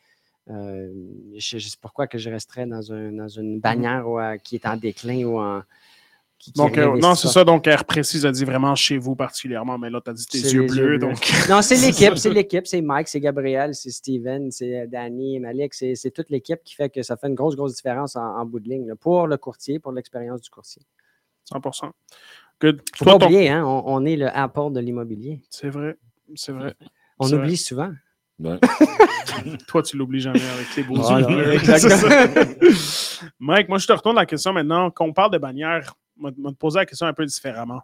euh, 0.48 0.90
je 1.37 1.56
ne 1.56 1.60
sais 1.60 1.76
pourquoi 1.81 2.06
que 2.06 2.19
je 2.19 2.31
resterais 2.31 2.66
dans, 2.66 2.92
un- 2.92 3.12
dans 3.12 3.28
une 3.28 3.60
bannière 3.60 4.08
ou, 4.08 4.19
euh, 4.19 4.37
qui 4.38 4.56
est 4.56 4.66
en 4.66 4.76
déclin 4.76 5.25
ou 5.25 5.38
en. 5.38 5.62
Qui, 6.40 6.52
qui 6.52 6.58
Donc, 6.58 6.78
euh, 6.78 6.96
non, 6.96 7.14
c'est 7.14 7.28
ça. 7.28 7.44
Donc, 7.44 7.66
elle 7.66 7.84
précise, 7.84 8.25
elle 8.25 8.32
dit 8.32 8.46
vraiment 8.46 8.75
chez 8.75 8.96
vous 8.96 9.14
particulièrement, 9.14 9.76
mais 9.76 9.90
là, 9.90 10.00
tu 10.02 10.10
as 10.10 10.14
dit 10.14 10.25
tes 10.26 10.38
yeux 10.38 10.62
bleus. 10.66 10.76
yeux 10.76 10.87
bleus. 10.87 10.98
Donc, 10.98 11.31
Non, 11.50 11.60
c'est 11.60 11.76
l'équipe, 11.87 12.16
c'est 12.16 12.31
l'équipe, 12.31 12.66
c'est 12.66 12.81
Mike, 12.81 13.08
c'est 13.08 13.20
Gabriel, 13.20 13.75
c'est 13.75 13.90
Steven, 13.90 14.50
c'est 14.50 14.87
Danny, 14.87 15.38
Malik, 15.38 15.75
c'est 15.75 15.94
c'est 15.94 16.11
toute 16.11 16.30
l'équipe 16.30 16.61
qui 16.64 16.75
fait 16.75 16.88
que 16.88 17.02
ça 17.02 17.18
fait 17.18 17.28
une 17.28 17.35
grosse, 17.35 17.56
grosse 17.56 17.75
différence 17.76 18.16
en, 18.16 18.23
en 18.25 18.47
bout 18.47 18.59
de 18.59 18.68
ligne 18.70 18.88
là, 18.88 18.97
pour 18.97 19.26
le 19.26 19.37
courtier, 19.37 19.78
pour 19.78 19.92
l'expérience 19.92 20.40
du 20.40 20.49
courtier. 20.49 20.80
100 21.44 21.61
Good. 22.59 22.80
Faut 22.97 23.04
Toi, 23.04 23.12
pas 23.14 23.18
ton- 23.18 23.26
oublier, 23.26 23.50
hein, 23.50 23.62
on, 23.66 23.82
on 23.87 24.04
est 24.06 24.16
le 24.16 24.28
Apple 24.35 24.73
de 24.73 24.80
l'immobilier. 24.80 25.42
C'est 25.50 25.68
vrai. 25.68 25.97
C'est 26.35 26.52
vrai. 26.52 26.75
On 27.18 27.30
oublie 27.30 27.56
souvent. 27.59 27.92
Ouais. 28.38 28.59
Toi, 29.68 29.82
tu 29.82 29.99
l'oublies 29.99 30.20
jamais 30.20 30.40
avec 30.40 30.70
tes 30.75 30.82
beaux 30.82 30.97
Voilà, 30.97 31.28
yeux. 31.30 31.52
exactement. 31.52 32.09
Mike, 33.40 33.68
moi, 33.68 33.76
je 33.78 33.87
te 33.87 33.92
retourne 33.92 34.16
la 34.16 34.25
question 34.26 34.52
maintenant. 34.54 34.90
Quand 34.90 35.04
on 35.04 35.12
parle 35.12 35.30
de 35.32 35.38
bannière, 35.38 35.94
te 36.29 36.50
poser 36.59 36.79
la 36.81 36.87
question 36.87 37.07
un 37.07 37.12
peu 37.15 37.25
différemment. 37.27 37.83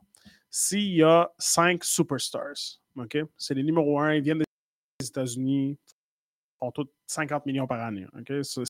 S'il 0.51 0.95
y 0.95 1.03
a 1.03 1.31
cinq 1.39 1.85
superstars, 1.85 2.81
OK? 2.97 3.19
C'est 3.37 3.55
les 3.55 3.63
numéros 3.63 3.99
un, 4.01 4.15
ils 4.15 4.23
viennent 4.23 4.39
des 5.01 5.07
États-Unis, 5.07 5.79
font 6.59 6.71
tous 6.71 6.89
50 7.07 7.45
millions 7.47 7.67
par 7.67 7.81
année, 7.81 8.07
OK? 8.19 8.33
C'est- 8.43 8.63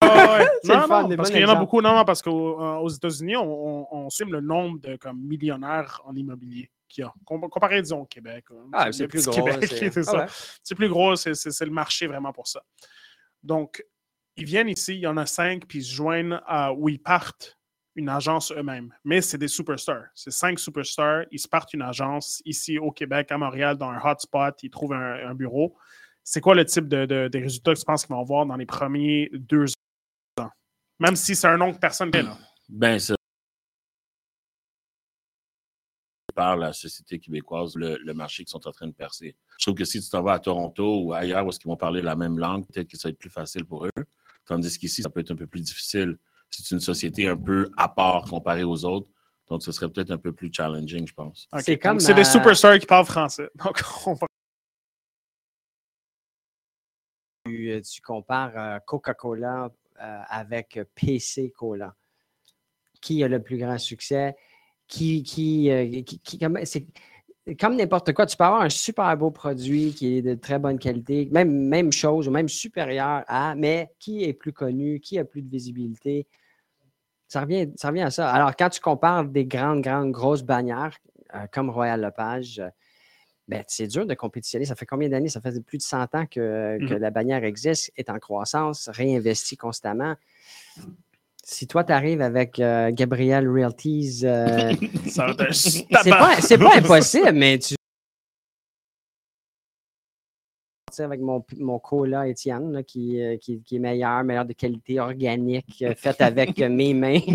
Ah 0.00 0.38
ouais. 0.38 0.46
Non, 0.64 0.88
non, 0.88 1.08
des 1.08 1.16
parce 1.16 1.30
qu'il 1.30 1.40
y 1.40 1.44
en 1.44 1.48
a 1.50 1.54
beaucoup. 1.56 1.80
Non, 1.82 1.94
non, 1.94 2.04
parce 2.04 2.22
qu'aux 2.22 2.60
euh, 2.62 2.88
États-Unis, 2.88 3.36
on, 3.36 3.42
on, 3.44 3.86
on 3.90 4.06
estime 4.08 4.32
le 4.32 4.40
nombre 4.40 4.78
de 4.80 4.96
comme, 4.96 5.20
millionnaires 5.20 6.00
en 6.04 6.14
immobilier 6.14 6.70
qu'il 6.88 7.02
y 7.02 7.06
a. 7.06 7.12
Com- 7.24 7.48
Comparé, 7.50 7.82
disons, 7.82 8.00
au 8.00 8.06
Québec. 8.06 8.46
hein. 8.50 8.68
Ah, 8.72 8.92
c'est 8.92 9.06
plus 9.08 9.26
gros. 9.26 9.34
Québec, 9.44 9.66
c'est- 9.68 9.90
c'est 9.92 10.00
ah 10.00 10.02
ça 10.04 10.18
ouais. 10.18 10.26
c'est 10.62 10.74
plus 10.74 10.88
gros, 10.88 11.16
c'est 11.16 11.32
le 11.60 11.70
marché 11.70 12.06
vraiment 12.06 12.32
pour 12.32 12.46
ça. 12.48 12.62
Donc, 13.42 13.84
ils 14.36 14.44
viennent 14.44 14.68
ici, 14.68 14.94
il 14.94 15.00
y 15.00 15.06
en 15.06 15.16
a 15.16 15.26
cinq, 15.26 15.66
puis 15.66 15.78
ils 15.78 15.84
se 15.84 15.94
joignent 15.94 16.40
à 16.46 16.72
où 16.72 16.88
ils 16.88 17.00
partent 17.00 17.58
une 17.96 18.08
agence 18.08 18.52
eux-mêmes. 18.52 18.92
Mais 19.04 19.20
c'est 19.20 19.38
des 19.38 19.48
superstars. 19.48 20.06
C'est 20.14 20.32
cinq 20.32 20.58
superstars. 20.58 21.24
Ils 21.30 21.38
se 21.38 21.48
partent 21.48 21.72
une 21.74 21.82
agence 21.82 22.42
ici 22.44 22.78
au 22.78 22.90
Québec, 22.90 23.30
à 23.30 23.38
Montréal, 23.38 23.76
dans 23.76 23.90
un 23.90 24.00
hotspot. 24.00 24.62
Ils 24.62 24.70
trouvent 24.70 24.94
un, 24.94 25.34
bureau. 25.34 25.76
C'est 26.24 26.40
quoi 26.40 26.54
le 26.54 26.64
type 26.64 26.88
de, 26.88 27.30
résultats 27.32 27.74
que 27.74 27.78
tu 27.78 27.84
penses 27.84 28.04
qu'ils 28.04 28.14
vont 28.14 28.20
avoir 28.20 28.46
dans 28.46 28.56
les 28.56 28.66
premiers 28.66 29.30
deux 29.32 29.66
ans? 30.40 30.50
Même 30.98 31.16
si 31.16 31.36
c'est 31.36 31.46
un 31.46 31.56
nom 31.56 31.72
que 31.72 31.78
personne 31.78 32.10
ne 32.12 32.22
là. 32.22 32.38
Ben, 32.68 32.98
c'est 32.98 33.14
par 36.34 36.56
la 36.56 36.72
société 36.72 37.20
québécoise, 37.20 37.76
le, 37.76 37.96
le 37.96 38.12
marché 38.12 38.42
qu'ils 38.42 38.50
sont 38.50 38.66
en 38.66 38.72
train 38.72 38.88
de 38.88 38.92
percer. 38.92 39.36
Je 39.56 39.66
trouve 39.66 39.76
que 39.76 39.84
si 39.84 40.00
tu 40.00 40.10
t'en 40.10 40.20
vas 40.20 40.32
à 40.32 40.38
Toronto 40.40 41.02
ou 41.04 41.12
ailleurs 41.12 41.46
où 41.46 41.50
est-ce 41.50 41.60
qu'ils 41.60 41.68
vont 41.68 41.76
parler 41.76 42.02
la 42.02 42.16
même 42.16 42.40
langue, 42.40 42.66
peut-être 42.66 42.88
que 42.88 42.96
ça 42.96 43.06
va 43.06 43.10
être 43.10 43.18
plus 43.18 43.30
facile 43.30 43.64
pour 43.64 43.86
eux. 43.86 43.90
Tandis 44.46 44.78
qu'ici, 44.78 45.02
ça 45.02 45.08
peut 45.10 45.20
être 45.20 45.30
un 45.30 45.36
peu 45.36 45.46
plus 45.46 45.60
difficile. 45.60 46.18
C'est 46.50 46.70
une 46.74 46.80
société 46.80 47.26
un 47.28 47.36
peu 47.36 47.70
à 47.76 47.88
part 47.88 48.24
comparée 48.28 48.64
aux 48.64 48.84
autres. 48.84 49.08
Donc, 49.48 49.62
ce 49.62 49.72
serait 49.72 49.88
peut-être 49.90 50.10
un 50.10 50.18
peu 50.18 50.32
plus 50.32 50.50
challenging, 50.52 51.06
je 51.06 51.12
pense. 51.14 51.48
C'est 51.60 51.72
donc 51.72 51.82
comme, 51.82 52.00
C'est 52.00 52.14
des 52.14 52.20
euh, 52.20 52.24
superstars 52.24 52.78
qui 52.78 52.86
parlent 52.86 53.04
français. 53.06 53.50
Donc, 53.64 53.80
on 54.06 54.14
va 54.14 54.26
tu, 57.44 57.82
tu 57.82 58.00
compares 58.00 58.56
euh, 58.56 58.78
Coca-Cola 58.86 59.70
euh, 60.00 60.20
avec 60.28 60.80
PC 60.94 61.50
Cola. 61.50 61.94
Qui 63.00 63.22
a 63.22 63.28
le 63.28 63.42
plus 63.42 63.58
grand 63.58 63.78
succès? 63.78 64.34
Qui, 64.86 65.22
qui, 65.22 65.70
euh, 65.70 66.02
qui- 66.02 66.20
qui- 66.20 66.38
comme- 67.58 67.76
n'importe 67.76 68.12
quoi, 68.12 68.26
tu 68.26 68.36
peux 68.36 68.44
avoir 68.44 68.62
un 68.62 68.70
super 68.70 69.16
beau 69.16 69.30
produit 69.30 69.92
qui 69.92 70.16
est 70.18 70.22
de 70.22 70.34
très 70.34 70.58
bonne 70.58 70.78
qualité, 70.78 71.28
même, 71.30 71.50
même 71.68 71.92
chose 71.92 72.26
ou 72.28 72.30
même 72.30 72.48
supérieur 72.48 73.22
à, 73.26 73.54
mais 73.54 73.92
qui 73.98 74.24
est 74.24 74.32
plus 74.32 74.52
connu, 74.52 75.00
qui 75.00 75.18
a 75.18 75.24
plus 75.24 75.42
de 75.42 75.50
visibilité? 75.50 76.26
Ça 77.28 77.40
revient, 77.42 77.70
ça 77.76 77.88
revient 77.88 78.02
à 78.02 78.10
ça. 78.10 78.30
Alors, 78.30 78.54
quand 78.56 78.70
tu 78.70 78.80
compares 78.80 79.24
des 79.24 79.44
grandes, 79.44 79.82
grandes, 79.82 80.12
grosses 80.12 80.42
bannières 80.42 80.96
euh, 81.34 81.46
comme 81.52 81.68
Royal 81.70 82.00
Lepage, 82.00 82.60
euh, 82.60 82.68
ben, 83.48 83.62
c'est 83.66 83.88
dur 83.88 84.06
de 84.06 84.14
compétitionner. 84.14 84.64
Ça 84.64 84.74
fait 84.74 84.86
combien 84.86 85.08
d'années? 85.08 85.28
Ça 85.28 85.40
fait 85.40 85.60
plus 85.60 85.78
de 85.78 85.82
100 85.82 86.14
ans 86.14 86.26
que, 86.26 86.78
que 86.78 86.94
Mhm. 86.94 87.00
la 87.00 87.10
bannière 87.10 87.44
existe, 87.44 87.92
est 87.96 88.08
en 88.08 88.18
croissance, 88.18 88.88
réinvestit 88.88 89.56
constamment. 89.56 90.14
Si 91.46 91.66
toi, 91.66 91.84
tu 91.84 91.92
arrives 91.92 92.22
avec 92.22 92.58
euh, 92.58 92.90
Gabriel 92.90 93.46
Realties, 93.48 94.20
euh, 94.24 94.72
c'est 95.52 96.10
pas, 96.10 96.76
impossible, 96.76 97.32
mais 97.32 97.58
tu. 97.58 97.74
Avec 100.96 101.20
mon, 101.20 101.44
mon 101.58 101.80
cola 101.80 102.28
Étienne, 102.28 102.70
là, 102.72 102.84
qui, 102.84 103.20
euh, 103.20 103.36
qui, 103.36 103.60
qui 103.62 103.76
est 103.76 103.78
meilleur, 103.80 104.22
meilleur 104.22 104.44
de 104.44 104.52
qualité, 104.52 105.00
organique, 105.00 105.82
euh, 105.82 105.92
fait 105.96 106.20
avec 106.20 106.58
mes 106.60 106.94
mains. 106.94 107.18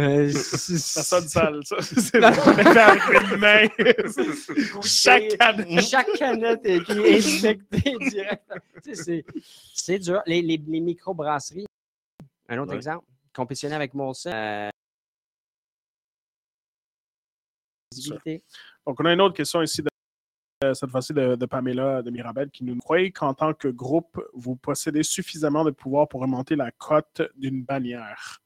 Euh, 0.00 0.30
Ça 0.32 1.02
sonne 1.02 1.28
sale, 1.28 1.60
ça. 1.64 1.76
C'est 1.80 2.00
fait 2.02 2.24
avec 2.24 3.02
une 3.32 3.36
main. 3.38 3.68
Chaque 4.82 5.36
année. 5.40 5.80
Chaque 5.82 6.10
canette 6.14 6.64
est 6.64 6.82
qui 6.82 6.92
est 6.92 7.16
inspectée 7.18 7.94
directement. 8.00 8.60
Tu 8.82 8.94
sais, 8.94 9.02
c'est- 9.04 9.24
C'est 9.74 9.98
dur. 9.98 10.22
Les, 10.26 10.40
les, 10.42 10.60
les 10.66 10.80
microbrasseries, 10.80 11.66
un 12.48 12.58
autre 12.58 12.70
Ouais. 12.72 12.76
exemple, 12.76 13.06
compétitionner 13.34 13.74
avec 13.74 13.94
Molson. 13.94 14.30
euh. 14.32 14.70
Donc, 18.86 19.00
on 19.00 19.04
a 19.04 19.12
une 19.12 19.20
autre 19.20 19.36
question 19.36 19.62
ici, 19.62 19.80
de, 19.82 19.88
euh, 20.64 20.74
cette 20.74 20.90
fois-ci 20.90 21.12
de, 21.14 21.36
de 21.36 21.46
Pamela 21.46 22.02
de 22.02 22.10
Mirabel, 22.10 22.50
qui 22.50 22.64
nous 22.64 22.76
croyez 22.78 23.12
qu'en 23.12 23.34
tant 23.34 23.54
que 23.54 23.68
groupe, 23.68 24.20
vous 24.34 24.56
possédez 24.56 25.02
suffisamment 25.02 25.64
de 25.64 25.70
pouvoir 25.70 26.08
pour 26.08 26.20
remonter 26.20 26.56
la 26.56 26.70
cote 26.72 27.22
d'une 27.36 27.62
bannière. 27.64 28.40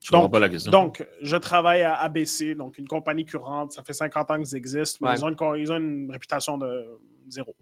Je 0.00 0.10
comprends 0.10 0.24
Donc- 0.24 0.32
pas 0.32 0.38
la 0.38 0.48
question. 0.50 0.70
Donc, 0.70 1.06
je 1.22 1.36
travaille 1.36 1.82
à 1.82 1.94
ABC, 1.96 2.54
donc 2.54 2.78
une 2.78 2.86
compagnie 2.86 3.24
curante. 3.24 3.72
Ça 3.72 3.82
fait 3.82 3.94
50 3.94 4.30
ans 4.30 4.36
qu'ils 4.40 4.54
existent, 4.54 4.98
mais 5.00 5.08
Ouais. 5.08 5.16
ils, 5.16 5.24
ont 5.24 5.28
une, 5.54 5.60
ils 5.60 5.72
ont 5.72 5.76
une 5.78 6.10
réputation 6.12 6.58
de 6.58 7.00
zéro. 7.28 7.56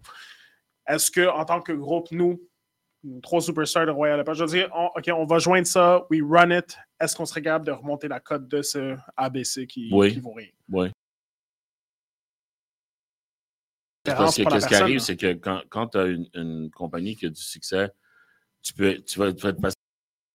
Est-ce 0.85 1.09
que, 1.09 1.27
en 1.29 1.45
tant 1.45 1.61
que 1.61 1.71
groupe, 1.71 2.11
nous, 2.11 2.41
trois 3.21 3.41
superstars 3.41 3.85
de 3.85 3.91
Royal 3.91 4.17
Lepage, 4.19 4.37
je 4.37 4.43
veux 4.43 4.49
dire, 4.49 4.69
on- 4.73 4.87
OK, 4.95 5.09
on 5.13 5.25
va 5.25 5.39
joindre 5.39 5.67
ça, 5.67 6.05
we 6.09 6.21
run 6.23 6.51
it. 6.57 6.77
Est-ce 6.99 7.15
qu'on 7.15 7.25
serait 7.25 7.41
capable 7.41 7.65
de 7.65 7.71
remonter 7.71 8.07
la 8.07 8.19
cote 8.19 8.47
de 8.47 8.61
ce 8.61 8.95
ABC 9.17 9.67
qui, 9.67 9.89
Oui. 9.91 10.13
qui 10.13 10.19
vaut 10.19 10.33
rien? 10.33 10.47
Oui. 10.69 10.89
Parce 14.05 14.35
que 14.35 14.43
qu'est-ce 14.43 14.67
qui 14.67 14.75
arrive, 14.75 14.99
c'est 14.99 15.15
que 15.15 15.33
quand, 15.33 15.61
quand 15.69 15.87
tu 15.87 15.97
as 15.97 16.05
une, 16.07 16.27
une 16.33 16.69
compagnie 16.71 17.15
qui 17.15 17.25
a 17.25 17.29
du 17.29 17.41
succès, 17.41 17.89
tu, 18.61 18.73
peux, 18.73 18.95
tu, 19.01 19.17
vas, 19.19 19.31
tu 19.31 19.41
vas 19.43 19.49
être 19.49 19.61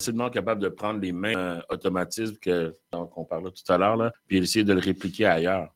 facilement 0.00 0.30
capable 0.30 0.62
de 0.62 0.68
prendre 0.68 1.00
les 1.00 1.12
mêmes 1.12 1.36
euh, 1.38 1.60
automatismes 1.68 2.36
que, 2.38 2.76
dont 2.92 3.10
on 3.16 3.24
parlait 3.24 3.50
tout 3.50 3.70
à 3.72 3.76
l'heure, 3.76 3.96
là, 3.96 4.12
puis 4.26 4.38
essayer 4.38 4.64
de 4.64 4.72
le 4.72 4.80
répliquer 4.80 5.26
ailleurs. 5.26 5.74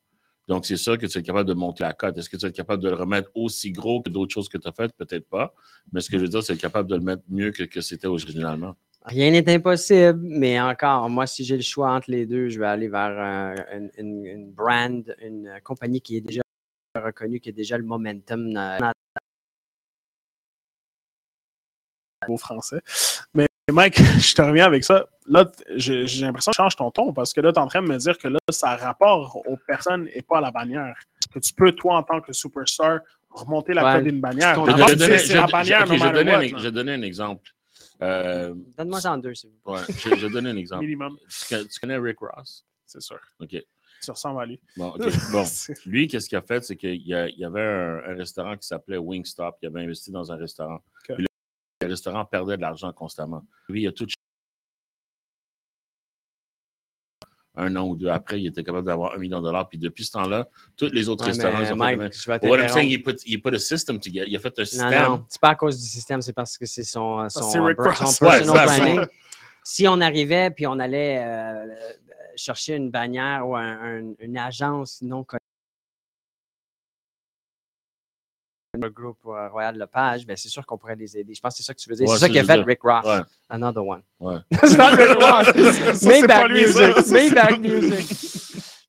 Donc, 0.49 0.67
c'est 0.67 0.77
sûr 0.77 0.99
que 0.99 1.07
tu 1.07 1.19
es 1.19 1.23
capable 1.23 1.49
de 1.49 1.55
monter 1.55 1.85
la 1.85 1.93
cote. 1.93 2.19
Est-ce 2.19 2.29
que 2.29 2.37
tu 2.37 2.47
es 2.47 2.53
capable 2.53 2.83
de 2.83 2.89
le 2.89 2.97
remettre 2.97 3.31
aussi 3.35 3.71
gros 3.71 4.03
que 4.03 4.11
d'autres 4.11 4.33
choses 4.35 4.49
que 4.49 4.59
tu 4.59 4.67
as 4.69 4.73
faites? 4.73 4.93
Peut-être 4.95 5.29
pas. 5.29 5.55
Mais 5.93 6.01
ce 6.01 6.11
que 6.11 6.19
je 6.19 6.23
veux 6.25 6.29
dire, 6.29 6.43
c'est 6.43 6.55
être 6.55 6.61
capable 6.61 6.89
de 6.91 6.97
le 6.97 7.01
mettre 7.03 7.23
mieux 7.29 7.53
que, 7.53 7.63
que 7.63 7.81
c'était 7.81 8.09
originalement. 8.09 8.75
Rien 9.05 9.31
n'est 9.33 9.49
impossible, 9.53 10.21
mais 10.23 10.61
encore, 10.61 11.09
moi, 11.11 11.27
si 11.27 11.45
j'ai 11.45 11.57
le 11.57 11.63
choix 11.63 11.93
entre 11.93 12.11
les 12.11 12.25
deux, 12.27 12.49
je 12.49 12.59
vais 12.61 12.67
aller 12.67 12.89
vers 12.89 13.19
un- 13.19 13.55
une, 13.73 13.91
une- 13.99 14.27
une 14.27 14.51
brand, 14.53 15.15
une 15.21 15.47
euh, 15.49 15.59
compagnie 15.61 16.01
qui 16.01 16.17
est 16.19 16.21
déjà 16.21 16.43
reconnue, 16.95 17.41
qui 17.41 17.49
a 17.49 17.53
déjà 17.53 17.79
le 17.79 17.85
momentum. 17.85 18.53
dans- 18.53 18.79
dans- 18.79 18.93
beau 22.29 22.37
français. 22.37 22.81
Mais 23.35 23.47
Mike, 23.73 23.97
je 24.21 24.35
te 24.35 24.43
reviens 24.43 24.67
avec 24.67 24.85
ça. 24.85 25.07
Là, 25.26 25.50
j'ai 25.76 26.05
l'impression 26.21 26.50
que 26.50 26.57
tu 26.57 26.62
changes 26.62 26.76
ton 26.76 26.91
ton 26.91 27.12
parce 27.12 27.33
que 27.33 27.41
là, 27.41 27.52
tu 27.52 27.59
es 27.59 27.62
en 27.62 27.67
train 27.67 27.83
de 27.83 27.88
me 27.88 27.97
dire 27.97 28.19
que 28.19 28.29
là, 28.29 28.38
ça 28.50 28.71
a 28.71 28.76
rapport 28.76 29.37
aux 29.47 29.57
personnes 29.57 30.09
et 30.14 30.23
pas 30.23 30.38
à 30.38 30.41
la 30.41 30.50
bannière. 30.50 30.95
Que 31.33 31.38
tu 31.38 31.52
peux, 31.55 31.73
toi, 31.73 31.97
en 31.97 32.02
tant 32.02 32.21
que 32.21 32.33
superstar, 32.33 33.00
remonter 33.31 33.73
la 33.73 33.85
Ouais, 33.85 33.95
cote 33.95 34.05
d'une 34.05 34.21
bannière. 34.21 34.55
je 34.67 34.71
Je, 34.73 34.76
je 34.76 34.83
je- 34.83 34.97
je- 34.97 35.97
je 35.97 36.12
donnais 36.12 36.33
what, 36.33 36.38
un- 36.38 36.59
je 36.59 37.02
exemple. 37.05 37.50
Euh, 38.02 38.52
Donne-moi 38.76 39.00
en 39.07 39.19
deux, 39.19 39.35
s'il 39.35 39.50
vous 39.50 39.57
plaît. 39.73 39.81
ouais, 39.81 39.95
je, 39.97 40.17
je 40.17 40.26
donnais 40.26 40.50
un 40.50 40.57
exemple. 40.57 40.83
minimum, 40.85 41.17
Tu 41.29 41.49
connais- 41.55 41.67
tu 41.69 41.81
connais 41.81 41.99
Rick 41.99 42.19
Ross? 42.19 42.64
c'est 42.85 43.00
sûr. 43.00 43.19
OK. 43.41 43.50
Tu 44.05 44.11
ressembles 44.11 44.43
à 44.43 44.47
lui. 44.47 44.61
Bon. 44.76 44.93
Bon. 45.31 45.45
Lui, 45.87 46.09
qu'est-ce 46.09 46.29
qu'il 46.29 46.37
a 46.37 46.43
fait? 46.43 46.64
C'est 46.64 46.75
qu'il 46.76 46.97
y, 46.97 47.11
y 47.11 47.45
avait 47.45 47.62
un, 47.62 48.02
un 48.11 48.14
restaurant 48.17 48.57
qui 48.57 48.67
s'appelait 48.67 48.97
Wingstop. 48.99 49.57
Il 49.62 49.69
avait 49.69 49.83
investi 49.83 50.11
dans 50.11 50.31
un 50.33 50.37
restaurant. 50.37 50.81
Le, 51.85 51.91
restaurant 51.91 52.25
perdait 52.25 52.57
de 52.57 52.62
l'argent 52.62 52.93
constamment. 52.93 53.43
Lui, 53.69 53.83
il 53.83 53.89
a 53.89 53.93
tout 53.93 54.07
un 57.55 57.77
an 57.77 57.87
ou 57.87 57.97
deux 57.97 58.09
après, 58.09 58.41
il 58.41 58.47
était 58.47 58.65
capable 58.65 58.87
d'avoir 58.87 59.15
un 59.15 59.19
million 59.19 59.39
de 59.39 59.45
dollars. 59.45 59.69
Puis 59.69 59.79
depuis 59.79 60.05
ce 60.05 60.12
temps-là, 60.12 60.49
tous 60.77 60.91
les 60.91 61.09
autres 61.09 61.25
Ouais, 61.25 61.31
restaurants, 61.33 61.59
mais 61.59 61.67
ils 61.67 61.73
ont 61.73 61.77
Mike, 61.77 62.12
fait... 62.15 62.49
What 62.49 62.59
I'm 62.59 62.69
saying, 62.69 62.91
he 62.91 62.99
put, 62.99 63.17
he 63.27 63.37
put 63.39 63.55
a 63.55 63.59
system 63.59 64.01
together. 64.01 64.27
Il 64.27 64.37
a 64.37 64.39
fait 64.39 64.59
un 64.59 64.62
Non, 64.62 64.67
système. 64.67 65.03
non, 65.03 65.25
c'est 65.29 65.41
pas 65.41 65.51
à 65.51 65.55
cause 65.55 65.79
du 65.79 65.87
système, 65.87 66.23
c'est 66.23 66.33
parce 66.33 66.57
que 66.57 66.65
c'est 66.65 66.83
son, 66.85 67.21
euh, 67.21 67.29
son 67.29 67.61
Ouais, 67.65 67.75
personal. 67.75 69.09
Si 69.65 69.87
on 69.87 70.01
arrivait 70.01 70.51
puis 70.51 70.67
on 70.67 70.79
allait 70.79 71.19
euh, 71.19 71.67
euh, 71.67 71.93
chercher 72.37 72.75
une 72.77 72.91
bannière 72.91 73.47
ou 73.47 73.55
un- 73.55 74.01
un- 74.01 74.15
une 74.19 74.37
agence 74.37 75.03
non 75.03 75.23
connue, 75.23 75.39
le 78.83 78.91
groupe 78.91 79.19
euh, 79.27 79.49
Royal 79.49 79.77
Lepage, 79.79 80.27
ben 80.27 80.37
c'est 80.37 80.49
sûr 80.49 80.65
qu'on 80.67 80.77
pourrait 80.79 80.97
les 80.97 81.17
aider. 81.17 81.35
Je 81.35 81.41
pense 81.41 81.53
que 81.55 81.59
c'est 81.59 81.62
ça 81.67 81.75
que 81.75 81.81
tu 81.81 81.89
veux 81.89 81.97
dire. 81.97 82.07
Ouais, 82.09 82.15
c'est 82.15 82.21
ça 82.21 82.29
qu'a 82.29 82.45
fait. 82.45 82.62
Rick 82.62 82.81
Ross. 82.83 83.05
Ouais. 83.05 83.21
Another 83.49 83.87
one. 83.87 84.03
Ouais. 84.21 84.37
c'est 84.65 84.77
not 84.77 84.97
Rick 84.97 85.23
Ross. 85.23 85.47
Ça, 85.73 85.95
c'est 85.95 86.07
Maybach 86.09 86.51
music. 86.51 87.07
Maybach 87.12 87.59
music. 87.59 88.09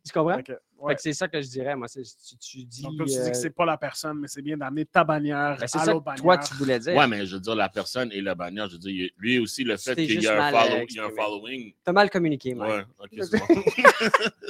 tu 0.05 0.11
comprends? 0.13 0.37
Ok, 0.39 0.45
Fait 0.47 0.57
ouais. 0.79 0.95
que 0.95 1.01
c'est 1.01 1.13
ça 1.13 1.27
que 1.27 1.41
je 1.41 1.47
dirais. 1.47 1.75
Moi, 1.75 1.87
tu, 1.87 2.01
tu 2.39 2.63
dis. 2.65 2.81
Donc, 2.83 2.97
toi, 2.97 3.05
tu 3.05 3.11
dis 3.13 3.19
euh, 3.19 3.29
que 3.29 3.37
c'est 3.37 3.49
pas 3.49 3.65
la 3.65 3.77
personne, 3.77 4.19
mais 4.19 4.27
c'est 4.27 4.41
bien 4.41 4.57
d'amener 4.57 4.85
ta 4.85 5.03
bannière 5.03 5.55
ben, 5.57 5.63
à 5.63 5.67
ça 5.67 5.93
que 5.93 6.21
toi, 6.21 6.37
tu 6.37 6.53
voulais 6.55 6.79
dire. 6.79 6.95
Ouais, 6.95 7.07
mais 7.07 7.25
je 7.25 7.35
veux 7.35 7.41
dire, 7.41 7.55
la 7.55 7.69
personne 7.69 8.09
et 8.11 8.21
la 8.21 8.35
bannière, 8.35 8.67
je 8.67 8.73
veux 8.73 8.79
dire, 8.79 9.09
lui 9.17 9.39
aussi, 9.39 9.63
le 9.63 9.77
fait 9.77 9.95
qu'il 9.95 10.21
y, 10.21 10.27
a 10.27 10.45
un 10.45 10.53
euh, 10.53 10.57
follow- 10.57 10.85
il 10.89 10.95
y 10.95 10.99
a 10.99 11.03
un 11.03 11.07
exprimé. 11.07 11.15
following. 11.15 11.73
T'as 11.83 11.91
mal 11.93 12.09
communiqué, 12.09 12.53
Mike. 12.53 12.71
Ouais, 12.71 12.83
ok, 12.99 13.25
c'est 13.29 13.39
bon. 13.39 13.63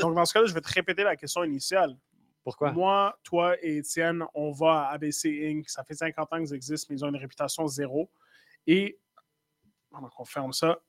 Donc, 0.01 0.15
dans 0.15 0.25
ce 0.25 0.33
cas-là, 0.33 0.45
je 0.47 0.53
vais 0.53 0.61
te 0.61 0.73
répéter 0.73 1.03
la 1.03 1.15
question 1.15 1.43
initiale. 1.43 1.95
Pourquoi? 2.43 2.71
Moi, 2.71 3.17
toi 3.23 3.55
et 3.61 3.77
Étienne, 3.77 4.25
on 4.33 4.51
va 4.51 4.87
à 4.87 4.93
ABC 4.93 5.49
Inc. 5.49 5.69
Ça 5.69 5.83
fait 5.83 5.93
50 5.93 6.33
ans 6.33 6.37
qu'ils 6.39 6.53
existent, 6.53 6.87
mais 6.89 6.97
ils 6.97 7.05
ont 7.05 7.09
une 7.09 7.15
réputation 7.15 7.67
zéro. 7.67 8.09
Et, 8.67 8.99
qu'on 10.15 10.25
ferme 10.25 10.53
ça, 10.53 10.79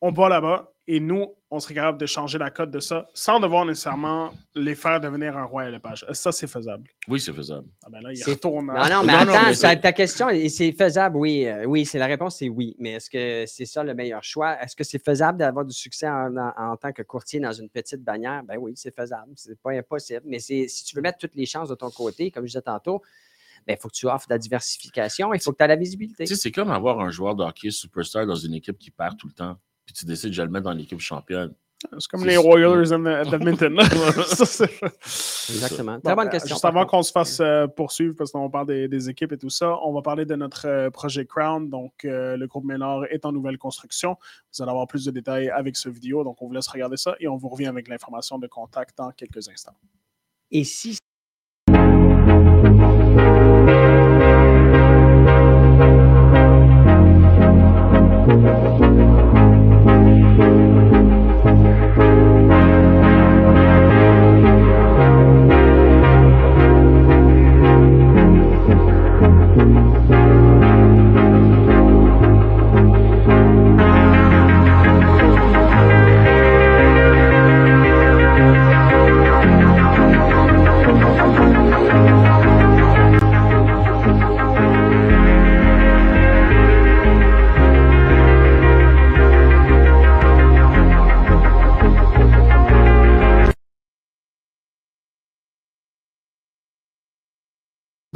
on 0.00 0.12
va 0.12 0.28
là-bas 0.28 0.72
et 0.88 1.00
nous, 1.00 1.26
on 1.50 1.60
serait 1.60 1.74
capable 1.74 1.98
de 1.98 2.06
changer 2.06 2.38
la 2.38 2.50
cote 2.50 2.70
de 2.70 2.80
ça 2.80 3.06
sans 3.14 3.38
devoir 3.40 3.64
nécessairement 3.64 4.32
les 4.54 4.74
faire 4.74 5.00
devenir 5.00 5.36
un 5.36 5.44
roi 5.44 5.62
à 5.62 5.70
lepage. 5.70 6.02
Est-ce 6.04 6.08
que 6.10 6.14
Ça, 6.16 6.32
c'est 6.32 6.46
faisable. 6.46 6.88
Oui, 7.06 7.20
c'est 7.20 7.32
faisable. 7.32 7.68
Ah 7.84 7.88
ben 7.90 8.00
là, 8.00 8.10
il 8.12 8.16
C'est- 8.16 8.30
retourne. 8.32 8.66
Non, 8.66 8.72
non, 8.74 9.04
mais 9.04 9.12
Non, 9.12 9.24
non, 9.26 9.32
attends, 9.34 9.46
mais 9.50 9.56
ta, 9.56 9.76
ta 9.76 9.92
question, 9.92 10.28
et 10.30 10.48
c'est 10.48 10.72
faisable, 10.72 11.16
oui. 11.16 11.46
euh, 11.46 11.64
oui, 11.66 11.84
c'est 11.84 11.98
la 11.98 12.06
réponse, 12.06 12.38
c'est 12.38 12.48
oui. 12.48 12.74
Mais 12.78 12.92
est-ce 12.92 13.08
que 13.10 13.44
c'est 13.46 13.66
ça 13.66 13.84
le 13.84 13.94
meilleur 13.94 14.24
choix? 14.24 14.60
Est-ce 14.62 14.74
que 14.74 14.82
c'est 14.84 15.02
faisable 15.02 15.38
d'avoir 15.38 15.64
du 15.64 15.74
succès 15.74 16.08
en, 16.08 16.34
en- 16.36 16.52
en 16.56 16.76
tant 16.76 16.92
que 16.92 17.02
courtier 17.02 17.38
dans 17.38 17.52
une 17.52 17.68
petite 17.68 18.02
bannière? 18.02 18.42
Ben 18.44 18.56
oui, 18.58 18.72
c'est 18.74 18.94
faisable. 18.94 19.32
C'est 19.36 19.60
pas 19.60 19.72
impossible. 19.72 20.22
Mais 20.24 20.38
si 20.40 20.66
tu 20.86 20.96
veux 20.96 21.02
mettre 21.02 21.18
toutes 21.18 21.34
les 21.36 21.46
chances 21.46 21.68
de 21.68 21.74
ton 21.74 21.90
côté, 21.90 22.30
comme 22.30 22.44
je 22.44 22.48
disais 22.48 22.62
tantôt, 22.62 23.02
ben, 23.66 23.76
il 23.76 23.80
faut 23.80 23.88
que 23.88 23.94
tu 23.94 24.06
offres 24.06 24.26
de 24.28 24.32
la 24.34 24.38
diversification, 24.38 25.34
il 25.34 25.40
faut 25.40 25.52
que 25.52 25.58
tu 25.58 25.64
aies 25.64 25.68
la 25.68 25.76
visibilité. 25.76 26.24
Tu 26.24 26.34
sais, 26.34 26.40
c'est 26.40 26.52
comme 26.52 26.70
avoir 26.70 27.00
un 27.00 27.10
joueur 27.10 27.34
de 27.34 27.42
hockey 27.44 27.70
superstar 27.70 28.26
dans 28.26 28.36
une 28.36 28.54
équipe 28.54 28.78
qui 28.78 28.90
perd 28.90 29.18
tout 29.18 29.26
le 29.26 29.34
temps. 29.34 29.56
Puis 29.88 29.94
tu 29.94 30.04
décides 30.04 30.36
de 30.36 30.42
le 30.42 30.50
mettre 30.50 30.64
dans 30.64 30.72
l'équipe 30.72 31.00
championne. 31.00 31.54
C'est 31.98 32.10
comme 32.10 32.26
les. 32.26 32.36
Royals 32.36 32.82
d'Ed- 32.90 33.30
d'Edmonton. 33.30 33.80
Exactement. 33.80 35.94
Bon, 35.94 36.00
Très 36.00 36.14
bonne 36.14 36.24
ben, 36.26 36.28
question. 36.28 36.56
Juste 36.56 36.64
avant 36.66 36.84
qu'on 36.84 37.02
se 37.02 37.10
fasse 37.10 37.40
euh, 37.40 37.66
poursuivre, 37.68 38.14
parce 38.14 38.32
qu'on 38.32 38.50
parle 38.50 38.66
des, 38.66 38.86
des 38.86 39.08
équipes 39.08 39.32
et 39.32 39.38
tout 39.38 39.48
ça, 39.48 39.78
on 39.82 39.94
va 39.94 40.02
parler 40.02 40.26
de 40.26 40.34
notre 40.34 40.68
euh, 40.68 40.90
projet 40.90 41.24
Crown. 41.24 41.70
Donc, 41.70 42.04
euh, 42.04 42.36
le 42.36 42.46
groupe 42.46 42.66
Ménard 42.66 43.06
est 43.06 43.24
en 43.24 43.32
nouvelle 43.32 43.56
construction. 43.56 44.18
Vous 44.54 44.62
allez 44.62 44.70
avoir 44.70 44.86
plus 44.86 45.06
de 45.06 45.10
détails 45.10 45.48
avec 45.48 45.74
ce 45.74 45.88
vidéo. 45.88 46.22
Donc, 46.22 46.42
on 46.42 46.48
vous 46.48 46.52
laisse 46.52 46.68
regarder 46.68 46.98
ça 46.98 47.16
et 47.18 47.28
on 47.28 47.38
vous 47.38 47.48
revient 47.48 47.68
avec 47.68 47.88
l'information 47.88 48.38
de 48.38 48.46
contact 48.46 48.98
dans 48.98 49.10
quelques 49.12 49.48
instants. 49.48 49.72
Et 50.50 50.64
si 50.64 50.98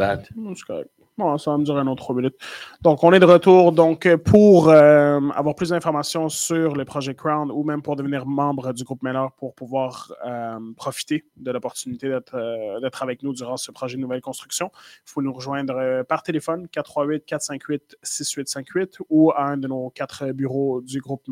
Bad. 0.03 0.29
C'est 0.57 0.65
correct. 0.65 0.91
Bon, 1.19 1.37
ça 1.37 1.51
va 1.51 1.59
me 1.59 1.65
durer 1.65 1.81
un 1.81 1.87
autre 1.89 2.03
trois 2.03 2.17
minutes. 2.17 2.37
Donc, 2.81 3.05
on 3.05 3.13
est 3.13 3.21
de 3.21 3.27
retour. 3.27 3.73
Donc, 3.73 4.09
pour 4.25 4.71
euh, 4.71 5.21
avoir 5.35 5.55
plus 5.55 5.69
d'informations 5.69 6.31
sur 6.31 6.75
le 6.75 6.87
projet 6.87 7.15
Crown 7.15 7.51
ou 7.53 7.65
même 7.65 7.83
pour 7.83 7.97
devenir 7.97 8.25
membre 8.25 8.73
du 8.73 8.83
groupe 8.83 9.03
Mellor 9.03 9.33
pour 9.33 9.55
pouvoir 9.55 10.11
euh, 10.27 10.59
profiter 10.75 11.27
de 11.37 11.51
l'opportunité 11.51 12.09
d'être 12.09 12.35
euh, 12.35 12.81
d'être 12.81 13.03
avec 13.03 13.23
nous 13.23 13.35
durant 13.35 13.59
ce 13.59 13.71
projet 13.71 13.99
de 13.99 14.03
nouvelle 14.03 14.23
construction, 14.23 14.71
il 14.75 15.11
faut 15.11 15.21
nous 15.21 15.35
rejoindre 15.35 16.03
par 16.05 16.23
téléphone 16.23 16.67
438-458-6858 16.75 19.01
ou 19.11 19.33
à 19.33 19.45
un 19.45 19.59
de 19.59 19.69
nos 19.69 19.91
quatre 19.91 20.33
bureaux 20.33 20.81
du 20.81 20.99
groupe 21.01 21.29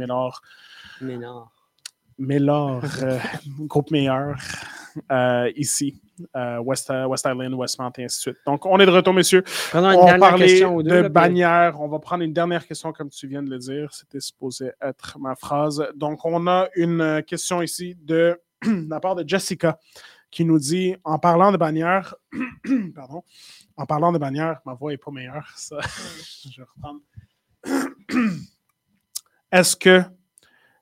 non. 1.01 1.47
Mellor, 2.19 2.83
euh, 3.03 3.19
groupe 3.61 3.91
meilleur, 3.91 4.37
ici, 5.57 6.03
euh, 6.37 6.59
West, 6.59 6.93
West 7.09 7.27
Island, 7.29 7.55
Westmount 7.55 7.93
et 7.99 8.05
ainsi 8.05 8.19
de 8.19 8.33
suite. 8.33 8.37
Donc, 8.47 8.67
on 8.67 8.79
est 8.79 8.87
de 8.87 8.91
retour, 8.91 9.15
messieurs. 9.15 9.43
Prenons 9.71 9.99
On 9.99 10.19
parlait 10.19 10.61
deux. 10.61 10.83
de 10.83 10.89
là, 10.89 11.01
puis- 11.03 11.09
bannières. 11.11 11.81
On 11.81 11.89
va 11.89 11.99
prendre 11.99 12.23
une 12.23 12.33
dernière 12.33 12.67
question, 12.67 12.93
comme 12.93 13.11
tu 13.11 13.27
viens 13.27 13.43
de 13.43 13.51
le 13.51 13.59
dire. 13.59 13.93
C'était 13.93 14.21
supposé 14.21 14.73
être 14.81 15.19
ma 15.19 15.35
phrase. 15.35 15.85
Donc, 15.95 16.25
on 16.25 16.47
a 16.47 16.69
une 16.77 17.01
euh, 17.01 17.23
question 17.23 17.63
ici 17.63 17.97
de, 18.03 18.41
de 18.65 18.89
la 18.91 19.01
part 19.01 19.15
de 19.15 19.29
Jessica 19.29 19.79
qui 20.31 20.45
nous 20.45 20.59
dit 20.59 20.95
en 21.05 21.19
parlant 21.19 21.51
de 21.51 21.57
bannières, 21.57 22.15
pardon, 22.95 23.23
en 23.77 23.87
parlant 23.87 24.13
de 24.13 24.19
bannières, 24.19 24.61
ma 24.65 24.75
voix 24.75 24.93
n'est 24.93 24.97
pas 24.99 25.11
meilleure. 25.11 25.49
Ça. 25.57 25.79
Je 26.51 26.61
vais 26.61 26.67
reprendre. 26.77 27.01
Est-ce 29.53 29.75
que 29.77 30.03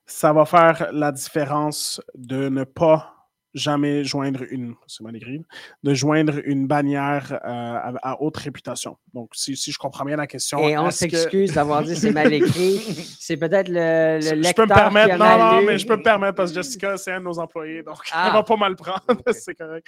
ça 0.05 0.33
va 0.33 0.45
faire 0.45 0.89
la 0.91 1.11
différence 1.11 2.01
de 2.15 2.49
ne 2.49 2.63
pas 2.63 3.18
jamais 3.53 4.03
joindre 4.03 4.43
une, 4.51 4.75
c'est 4.87 5.03
mal 5.03 5.15
écrit, 5.15 5.41
de 5.83 5.93
joindre 5.93 6.35
une 6.45 6.67
bannière 6.67 7.31
euh, 7.33 7.37
à, 7.47 8.11
à 8.11 8.21
haute 8.21 8.37
réputation. 8.37 8.97
Donc, 9.13 9.31
si, 9.33 9.55
si 9.57 9.71
je 9.71 9.77
comprends 9.79 10.05
bien 10.05 10.17
la 10.17 10.27
question. 10.27 10.59
Et 10.59 10.77
on 10.77 10.85
que- 10.85 10.93
s'excuse 10.93 11.53
d'avoir 11.53 11.83
dit 11.83 11.95
c'est 11.95 12.11
mal 12.11 12.31
écrit. 12.33 12.77
C'est 13.19 13.37
peut-être 13.37 13.67
le, 13.69 14.15
le 14.17 14.21
Je 14.21 14.33
lecteur 14.35 14.65
peux 14.67 14.71
me 14.73 14.75
permettre, 14.75 15.17
non, 15.17 15.37
non, 15.37 15.61
mais 15.65 15.77
je 15.77 15.85
peux 15.85 15.95
me 15.97 16.03
permettre 16.03 16.35
parce 16.35 16.51
que 16.51 16.55
Jessica, 16.55 16.97
c'est 16.97 17.11
un 17.11 17.19
de 17.19 17.25
nos 17.25 17.37
employés, 17.39 17.83
donc 17.83 17.97
Ah. 18.11 18.25
elle 18.27 18.33
va 18.33 18.43
pas 18.43 18.55
mal 18.55 18.75
prendre, 18.75 18.99
c'est 19.31 19.53
correct. 19.55 19.85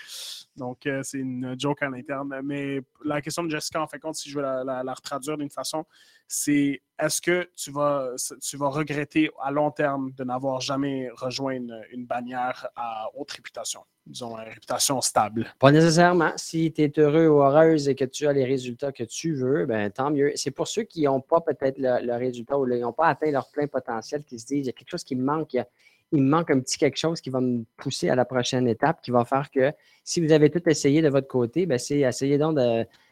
Donc, 0.56 0.86
euh, 0.86 1.02
c'est 1.04 1.18
une 1.20 1.56
joke 1.58 1.82
à 1.82 1.90
l'interne. 1.90 2.40
Mais 2.44 2.82
la 3.04 3.22
question 3.22 3.44
de 3.44 3.50
Jessica, 3.50 3.82
en 3.82 3.88
fait, 3.88 4.00
compte, 4.00 4.16
si 4.16 4.30
je 4.30 4.36
veux 4.36 4.42
la, 4.44 4.64
la- 4.64 4.84
la 4.84 4.94
retraduire 4.94 5.38
d'une 5.38 5.50
façon, 5.50 5.86
c'est 6.28 6.82
est-ce 7.02 7.20
que 7.20 7.50
tu 7.56 7.72
vas, 7.72 8.12
tu 8.42 8.58
vas 8.58 8.70
regretter 8.70 9.32
à 9.42 9.52
long 9.52 9.72
terme 9.72 10.12
de 10.18 10.24
n'avoir 10.24 10.62
jamais 10.62 11.10
rejoint 11.10 11.54
une, 11.54 12.06
bannière 12.06 12.68
à 12.76 13.08
haute 13.16 13.32
réputation, 13.32 13.82
disons, 14.06 14.38
une 14.38 14.48
réputation 14.48 15.02
stable? 15.02 15.52
Pas 15.58 15.72
nécessairement. 15.72 16.32
Si 16.36 16.72
tu 16.72 16.84
es 16.84 17.00
heureux 17.00 17.28
ou 17.28 17.42
heureuse 17.42 17.90
et 17.90 17.96
que 17.96 18.06
tu 18.06 18.28
as 18.28 18.34
les 18.34 18.46
résultats 18.46 18.92
que 18.92 19.04
tu 19.04 19.34
veux, 19.34 19.66
ben, 19.66 19.90
tant 19.90 20.12
mieux. 20.12 20.32
C'est 20.36 20.52
pour 20.52 20.68
ceux 20.68 20.84
qui 20.84 21.04
n'ont 21.04 21.22
pas 21.22 21.42
peut-être 21.42 21.80
le, 21.80 22.16
résultat 22.16 22.60
ou 22.60 22.68
n'ont 22.68 22.94
pas 22.94 23.08
atteint 23.08 23.32
leur 23.32 23.50
plein 23.50 23.66
potentiel, 23.66 24.24
qui 24.24 24.38
se 24.40 24.46
disent 24.46 24.60
il 24.60 24.66
y 24.68 24.70
a 24.70 24.74
quelque 24.74 24.92
chose 24.92 25.04
qui 25.04 25.16
me 25.16 25.24
manque, 25.24 25.54
il, 25.54 26.22
me 26.22 26.30
manque 26.30 26.52
un 26.52 26.60
petit 26.60 26.78
quelque 26.78 26.98
chose 26.98 27.20
qui 27.20 27.32
va 27.32 27.42
me 27.42 27.64
pousser 27.78 28.10
à 28.10 28.16
la 28.16 28.26
prochaine 28.26 28.68
étape, 28.68 29.02
qui 29.02 29.10
va 29.10 29.26
faire 29.26 29.50
que 29.50 29.72
si 30.04 30.22
vous 30.24 30.32
avez 30.32 30.52
tout 30.52 30.62
essayé 30.70 31.02
de 31.02 31.10
votre 31.10 31.28
côté, 31.28 31.66
ben, 31.66 31.80
c'est 31.80 32.02
essayer 32.02 32.38
donc 32.38 32.56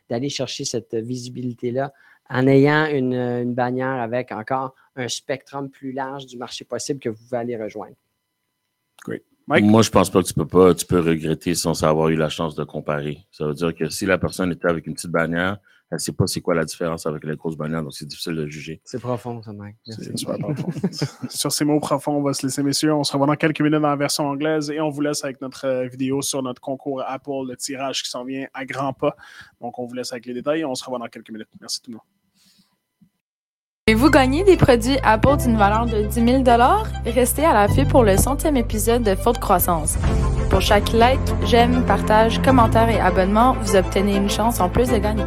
d'aller 0.09 0.29
chercher 0.29 0.63
cette 0.63 0.93
visibilité-là 0.93 1.91
en 2.29 2.47
ayant 2.47 2.85
une, 2.85 3.13
une 3.13 3.53
bannière 3.53 4.01
avec 4.01 4.31
encore 4.31 4.75
un 4.95 5.07
spectrum 5.07 5.69
plus 5.69 5.91
large 5.91 6.25
du 6.25 6.37
marché 6.37 6.65
possible 6.65 6.99
que 6.99 7.09
vous 7.09 7.17
pouvez 7.17 7.37
aller 7.37 7.57
rejoindre. 7.57 7.95
Mike? 9.49 9.65
Moi, 9.65 9.81
je 9.81 9.89
pense 9.89 10.11
pas 10.11 10.21
que 10.21 10.27
tu 10.27 10.33
peux 10.35 10.45
pas, 10.45 10.75
tu 10.75 10.85
peux 10.85 10.99
regretter 10.99 11.55
sans 11.55 11.83
avoir 11.83 12.09
eu 12.09 12.15
la 12.15 12.29
chance 12.29 12.53
de 12.53 12.63
comparer. 12.63 13.25
Ça 13.31 13.47
veut 13.47 13.55
dire 13.55 13.73
que 13.73 13.89
si 13.89 14.05
la 14.05 14.19
personne 14.19 14.51
était 14.51 14.67
avec 14.67 14.85
une 14.85 14.93
petite 14.93 15.09
bannière, 15.09 15.57
elle 15.91 15.99
sait 15.99 16.11
pas 16.11 16.27
c'est 16.27 16.39
quoi 16.39 16.53
la 16.53 16.65
différence 16.65 17.07
avec 17.07 17.23
la 17.23 17.35
grosse 17.35 17.57
bannière, 17.57 17.81
donc 17.81 17.93
c'est 17.95 18.05
difficile 18.05 18.35
de 18.35 18.45
juger. 18.45 18.79
C'est 18.83 18.99
profond, 18.99 19.41
ça, 19.41 19.51
Mike. 19.51 19.77
C'est 19.85 20.15
super 20.15 20.37
profond. 20.37 20.69
sur 21.29 21.51
ces 21.51 21.65
mots 21.65 21.79
profonds, 21.79 22.17
on 22.17 22.21
va 22.21 22.33
se 22.33 22.45
laisser, 22.45 22.61
messieurs. 22.61 22.93
On 22.93 23.03
se 23.03 23.11
revoit 23.11 23.25
dans 23.25 23.35
quelques 23.35 23.61
minutes 23.61 23.81
dans 23.81 23.89
la 23.89 23.95
version 23.95 24.27
anglaise 24.27 24.69
et 24.69 24.79
on 24.79 24.89
vous 24.89 25.01
laisse 25.01 25.23
avec 25.23 25.41
notre 25.41 25.65
euh, 25.65 25.87
vidéo 25.87 26.21
sur 26.21 26.43
notre 26.43 26.61
concours 26.61 27.01
Apple, 27.07 27.47
le 27.47 27.55
tirage 27.55 28.03
qui 28.03 28.09
s'en 28.11 28.23
vient 28.25 28.45
à 28.53 28.65
grands 28.65 28.93
pas. 28.93 29.15
Donc, 29.59 29.79
on 29.79 29.87
vous 29.87 29.95
laisse 29.95 30.11
avec 30.11 30.27
les 30.27 30.35
détails 30.35 30.59
et 30.59 30.65
on 30.65 30.75
se 30.75 30.83
revoit 30.83 30.99
dans 30.99 31.07
quelques 31.07 31.31
minutes. 31.31 31.49
Merci 31.59 31.81
tout 31.81 31.89
le 31.89 31.95
monde. 31.95 32.05
Voulez-vous 33.89 34.11
gagner 34.11 34.43
des 34.43 34.55
produits 34.55 34.99
Apple 35.01 35.37
d'une 35.37 35.57
valeur 35.57 35.87
de 35.87 36.03
10 36.03 36.43
000 36.43 36.43
Restez 37.07 37.43
à 37.43 37.53
l'affût 37.53 37.87
pour 37.87 38.03
le 38.03 38.17
centième 38.17 38.55
épisode 38.55 39.01
de 39.01 39.15
Faute 39.15 39.39
Croissance. 39.39 39.97
Pour 40.51 40.61
chaque 40.61 40.93
like, 40.93 41.19
j'aime, 41.47 41.83
partage, 41.87 42.39
commentaire 42.43 42.87
et 42.89 42.99
abonnement, 42.99 43.55
vous 43.59 43.75
obtenez 43.75 44.15
une 44.15 44.29
chance 44.29 44.59
en 44.59 44.69
plus 44.69 44.89
de 44.89 44.97
gagner. 44.99 45.23